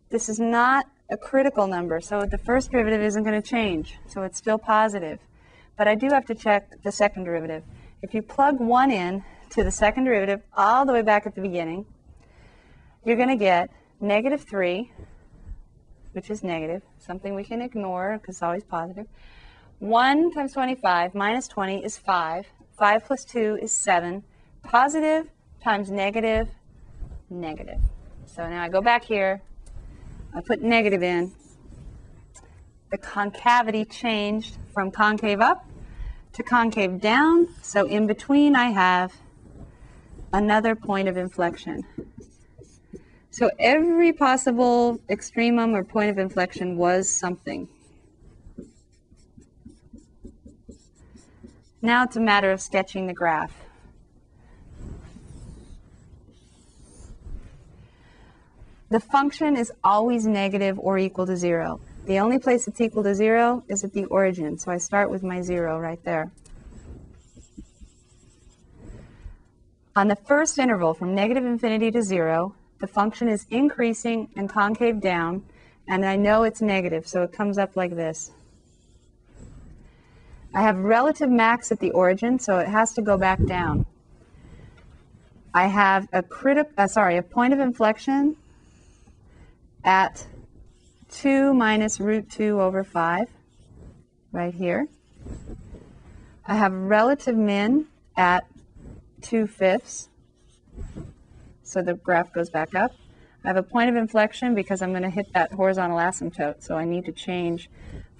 This 0.09 0.27
is 0.27 0.37
not 0.37 0.87
a 1.09 1.15
critical 1.15 1.65
number, 1.65 2.01
so 2.01 2.25
the 2.25 2.37
first 2.37 2.71
derivative 2.71 3.01
isn't 3.01 3.23
going 3.23 3.41
to 3.41 3.47
change, 3.47 3.95
so 4.05 4.23
it's 4.23 4.37
still 4.37 4.57
positive. 4.57 5.19
But 5.77 5.87
I 5.87 5.95
do 5.95 6.09
have 6.09 6.25
to 6.25 6.35
check 6.35 6.83
the 6.83 6.91
second 6.91 7.23
derivative. 7.23 7.63
If 8.01 8.13
you 8.13 8.21
plug 8.21 8.59
1 8.59 8.91
in 8.91 9.23
to 9.51 9.63
the 9.63 9.71
second 9.71 10.03
derivative 10.03 10.41
all 10.57 10.85
the 10.85 10.91
way 10.91 11.03
back 11.03 11.25
at 11.25 11.35
the 11.35 11.41
beginning, 11.41 11.85
you're 13.05 13.15
going 13.15 13.29
to 13.29 13.37
get 13.37 13.69
negative 14.01 14.43
3, 14.43 14.91
which 16.11 16.29
is 16.29 16.43
negative, 16.43 16.81
something 16.97 17.33
we 17.33 17.45
can 17.45 17.61
ignore 17.61 18.17
because 18.17 18.35
it's 18.35 18.43
always 18.43 18.65
positive. 18.65 19.07
1 19.79 20.33
times 20.33 20.51
25 20.51 21.15
minus 21.15 21.47
20 21.47 21.85
is 21.85 21.97
5. 21.97 22.45
5 22.77 23.05
plus 23.05 23.23
2 23.23 23.59
is 23.61 23.71
7. 23.71 24.23
Positive 24.61 25.29
times 25.63 25.89
negative, 25.89 26.49
negative. 27.29 27.79
So 28.25 28.45
now 28.49 28.61
I 28.61 28.67
go 28.67 28.81
back 28.81 29.05
here, 29.05 29.41
I 30.35 30.41
put 30.41 30.61
negative 30.61 31.01
in. 31.01 31.31
The 32.91 32.97
concavity 32.97 33.85
changed 33.85 34.57
from 34.73 34.91
concave 34.91 35.39
up 35.39 35.65
to 36.33 36.43
concave 36.43 36.99
down. 36.99 37.47
So 37.61 37.87
in 37.87 38.05
between 38.05 38.57
I 38.57 38.71
have 38.71 39.13
another 40.33 40.75
point 40.75 41.07
of 41.07 41.15
inflection. 41.15 41.85
So 43.31 43.49
every 43.57 44.11
possible 44.11 44.99
extremum 45.09 45.73
or 45.73 45.85
point 45.85 46.09
of 46.09 46.17
inflection 46.17 46.75
was 46.75 47.07
something. 47.07 47.69
Now 51.81 52.03
it's 52.03 52.17
a 52.17 52.21
matter 52.21 52.51
of 52.51 52.59
sketching 52.59 53.07
the 53.07 53.13
graph. 53.13 53.53
The 58.89 58.99
function 58.99 59.55
is 59.55 59.71
always 59.83 60.25
negative 60.25 60.79
or 60.79 60.97
equal 60.97 61.27
to 61.27 61.37
zero. 61.37 61.79
The 62.05 62.19
only 62.19 62.39
place 62.39 62.67
it's 62.67 62.81
equal 62.81 63.03
to 63.03 63.13
zero 63.13 63.63
is 63.67 63.83
at 63.83 63.93
the 63.93 64.05
origin, 64.05 64.57
so 64.57 64.71
I 64.71 64.77
start 64.77 65.11
with 65.11 65.21
my 65.21 65.41
zero 65.41 65.79
right 65.79 66.03
there. 66.03 66.31
On 69.95 70.07
the 70.07 70.15
first 70.15 70.57
interval 70.57 70.93
from 70.93 71.13
negative 71.13 71.45
infinity 71.45 71.91
to 71.91 72.01
zero, 72.01 72.55
the 72.79 72.87
function 72.87 73.29
is 73.29 73.45
increasing 73.51 74.29
and 74.35 74.49
concave 74.49 75.01
down, 75.01 75.43
and 75.87 76.03
I 76.03 76.15
know 76.15 76.43
it's 76.43 76.61
negative, 76.61 77.07
so 77.07 77.21
it 77.23 77.31
comes 77.31 77.57
up 77.57 77.75
like 77.75 77.95
this. 77.95 78.31
I 80.53 80.63
have 80.63 80.79
relative 80.79 81.29
max 81.29 81.71
at 81.71 81.79
the 81.79 81.91
origin, 81.91 82.39
so 82.39 82.57
it 82.57 82.67
has 82.67 82.93
to 82.93 83.01
go 83.01 83.17
back 83.17 83.43
down. 83.45 83.85
I 85.53 85.67
have 85.67 86.07
a 86.11 86.23
critic, 86.23 86.69
uh, 86.77 86.87
sorry, 86.87 87.17
a 87.17 87.23
point 87.23 87.53
of 87.53 87.59
inflection 87.59 88.35
at 89.83 90.25
2 91.11 91.53
minus 91.53 91.99
root 91.99 92.29
2 92.31 92.59
over 92.61 92.83
5, 92.83 93.27
right 94.31 94.53
here. 94.53 94.87
I 96.47 96.55
have 96.55 96.73
relative 96.73 97.35
min 97.35 97.85
at 98.17 98.45
2 99.21 99.45
fifths, 99.45 100.09
so 101.63 101.81
the 101.81 101.93
graph 101.93 102.33
goes 102.33 102.49
back 102.49 102.73
up. 102.73 102.91
I 103.43 103.47
have 103.47 103.57
a 103.57 103.63
point 103.63 103.89
of 103.89 103.95
inflection 103.95 104.55
because 104.55 104.81
I'm 104.81 104.91
going 104.91 105.03
to 105.03 105.09
hit 105.09 105.31
that 105.33 105.51
horizontal 105.51 105.97
asymptote, 105.97 106.63
so 106.63 106.75
I 106.75 106.85
need 106.85 107.05
to 107.05 107.11
change 107.11 107.69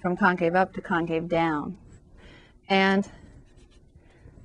from 0.00 0.16
concave 0.16 0.54
up 0.54 0.72
to 0.74 0.80
concave 0.80 1.28
down. 1.28 1.76
And 2.70 3.10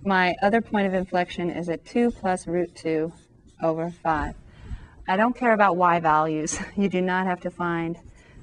my 0.03 0.35
other 0.41 0.59
point 0.59 0.88
of 0.88 0.95
inflection 0.95 1.51
is 1.51 1.69
at 1.69 1.85
2 1.85 2.09
plus 2.11 2.47
root 2.47 2.75
2 2.75 3.13
over 3.61 3.91
5. 3.91 4.35
I 5.07 5.17
don't 5.17 5.35
care 5.35 5.53
about 5.53 5.77
y 5.77 5.99
values. 5.99 6.57
You 6.75 6.89
do 6.89 7.01
not 7.01 7.27
have 7.27 7.39
to 7.41 7.51
find 7.51 7.97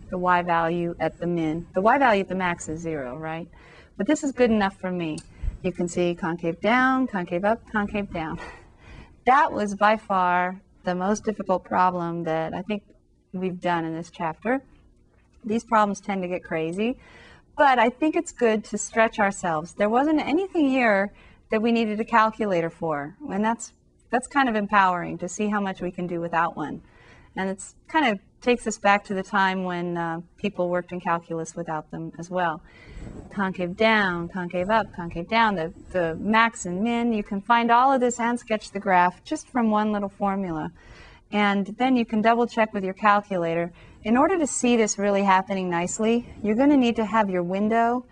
the 0.08 0.18
y 0.18 0.42
value 0.42 0.94
at 1.00 1.18
the 1.18 1.26
min. 1.26 1.66
The 1.74 1.80
y 1.80 1.98
value 1.98 2.20
at 2.20 2.28
the 2.28 2.36
max 2.36 2.68
is 2.68 2.80
0, 2.80 3.18
right? 3.18 3.48
But 3.96 4.06
this 4.06 4.22
is 4.22 4.30
good 4.30 4.50
enough 4.50 4.78
for 4.78 4.92
me. 4.92 5.18
You 5.62 5.72
can 5.72 5.88
see 5.88 6.14
concave 6.14 6.60
down, 6.60 7.08
concave 7.08 7.44
up, 7.44 7.60
concave 7.70 8.12
down. 8.12 8.38
That 9.24 9.52
was 9.52 9.76
by 9.76 9.98
far 9.98 10.60
the 10.82 10.96
most 10.96 11.24
difficult 11.24 11.62
problem 11.62 12.24
that 12.24 12.52
I 12.52 12.62
think 12.62 12.82
we've 13.32 13.60
done 13.60 13.84
in 13.84 13.94
this 13.94 14.10
chapter. 14.10 14.60
These 15.44 15.62
problems 15.62 16.00
tend 16.00 16.22
to 16.22 16.28
get 16.28 16.42
crazy, 16.42 16.96
but 17.62 17.78
I 17.78 17.90
think 17.90 18.16
it's 18.16 18.32
good 18.32 18.64
to 18.64 18.76
stretch 18.76 19.20
ourselves. 19.20 19.74
There 19.74 19.88
wasn't 19.88 20.20
anything 20.20 20.68
here 20.68 21.12
that 21.50 21.62
we 21.62 21.70
needed 21.70 22.00
a 22.00 22.04
calculator 22.04 22.68
for, 22.68 23.16
and 23.30 23.44
that's 23.44 23.72
that's 24.10 24.26
kind 24.26 24.48
of 24.48 24.56
empowering 24.56 25.16
to 25.18 25.28
see 25.28 25.46
how 25.46 25.60
much 25.60 25.80
we 25.80 25.92
can 25.92 26.08
do 26.08 26.20
without 26.20 26.56
one. 26.56 26.82
And 27.36 27.48
it's 27.48 27.76
kind 27.86 28.08
of 28.08 28.18
takes 28.40 28.66
us 28.66 28.78
back 28.78 29.04
to 29.04 29.14
the 29.14 29.22
time 29.22 29.62
when 29.62 29.96
uh, 29.96 30.22
people 30.38 30.70
worked 30.70 30.90
in 30.90 31.00
calculus 31.00 31.54
without 31.54 31.88
them 31.92 32.10
as 32.18 32.28
well. 32.28 32.60
Concave 33.30 33.76
down, 33.76 34.28
concave 34.28 34.68
up, 34.68 34.92
concave 34.96 35.28
down, 35.28 35.54
the, 35.54 35.72
the 35.92 36.16
max 36.16 36.66
and 36.66 36.82
min, 36.82 37.12
you 37.12 37.22
can 37.22 37.40
find 37.40 37.70
all 37.70 37.92
of 37.92 38.00
this 38.00 38.18
and 38.18 38.40
sketch 38.40 38.72
the 38.72 38.80
graph 38.80 39.22
just 39.22 39.46
from 39.48 39.70
one 39.70 39.92
little 39.92 40.08
formula. 40.08 40.72
And 41.32 41.66
then 41.78 41.96
you 41.96 42.04
can 42.04 42.20
double 42.20 42.46
check 42.46 42.74
with 42.74 42.84
your 42.84 42.94
calculator. 42.94 43.72
In 44.04 44.16
order 44.16 44.38
to 44.38 44.46
see 44.46 44.76
this 44.76 44.98
really 44.98 45.22
happening 45.22 45.70
nicely, 45.70 46.28
you're 46.42 46.56
going 46.56 46.70
to 46.70 46.76
need 46.76 46.96
to 46.96 47.04
have 47.06 47.30
your 47.30 47.42
window 47.42 48.04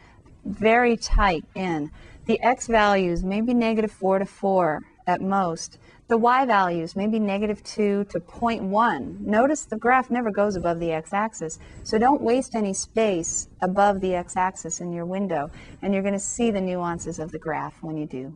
very 0.44 0.96
tight 0.96 1.44
in. 1.54 1.90
The 2.26 2.40
x 2.42 2.66
values, 2.66 3.22
maybe 3.22 3.52
negative 3.52 3.92
4 3.92 4.20
to 4.20 4.26
4 4.26 4.80
at 5.06 5.20
most. 5.20 5.78
The 6.08 6.16
y 6.16 6.44
values, 6.44 6.96
maybe 6.96 7.18
negative 7.18 7.62
2 7.62 8.04
to 8.04 8.20
0.1. 8.20 9.20
Notice 9.20 9.64
the 9.64 9.76
graph 9.76 10.10
never 10.10 10.30
goes 10.30 10.56
above 10.56 10.80
the 10.80 10.90
x-axis, 10.90 11.58
so 11.84 11.98
don't 11.98 12.20
waste 12.20 12.54
any 12.54 12.72
space 12.72 13.48
above 13.60 14.00
the 14.00 14.14
x-axis 14.14 14.80
in 14.80 14.92
your 14.92 15.04
window, 15.06 15.50
and 15.82 15.92
you're 15.92 16.02
going 16.02 16.14
to 16.14 16.18
see 16.18 16.50
the 16.50 16.60
nuances 16.60 17.18
of 17.18 17.30
the 17.30 17.38
graph 17.38 17.82
when 17.82 17.96
you 17.96 18.06
do. 18.06 18.34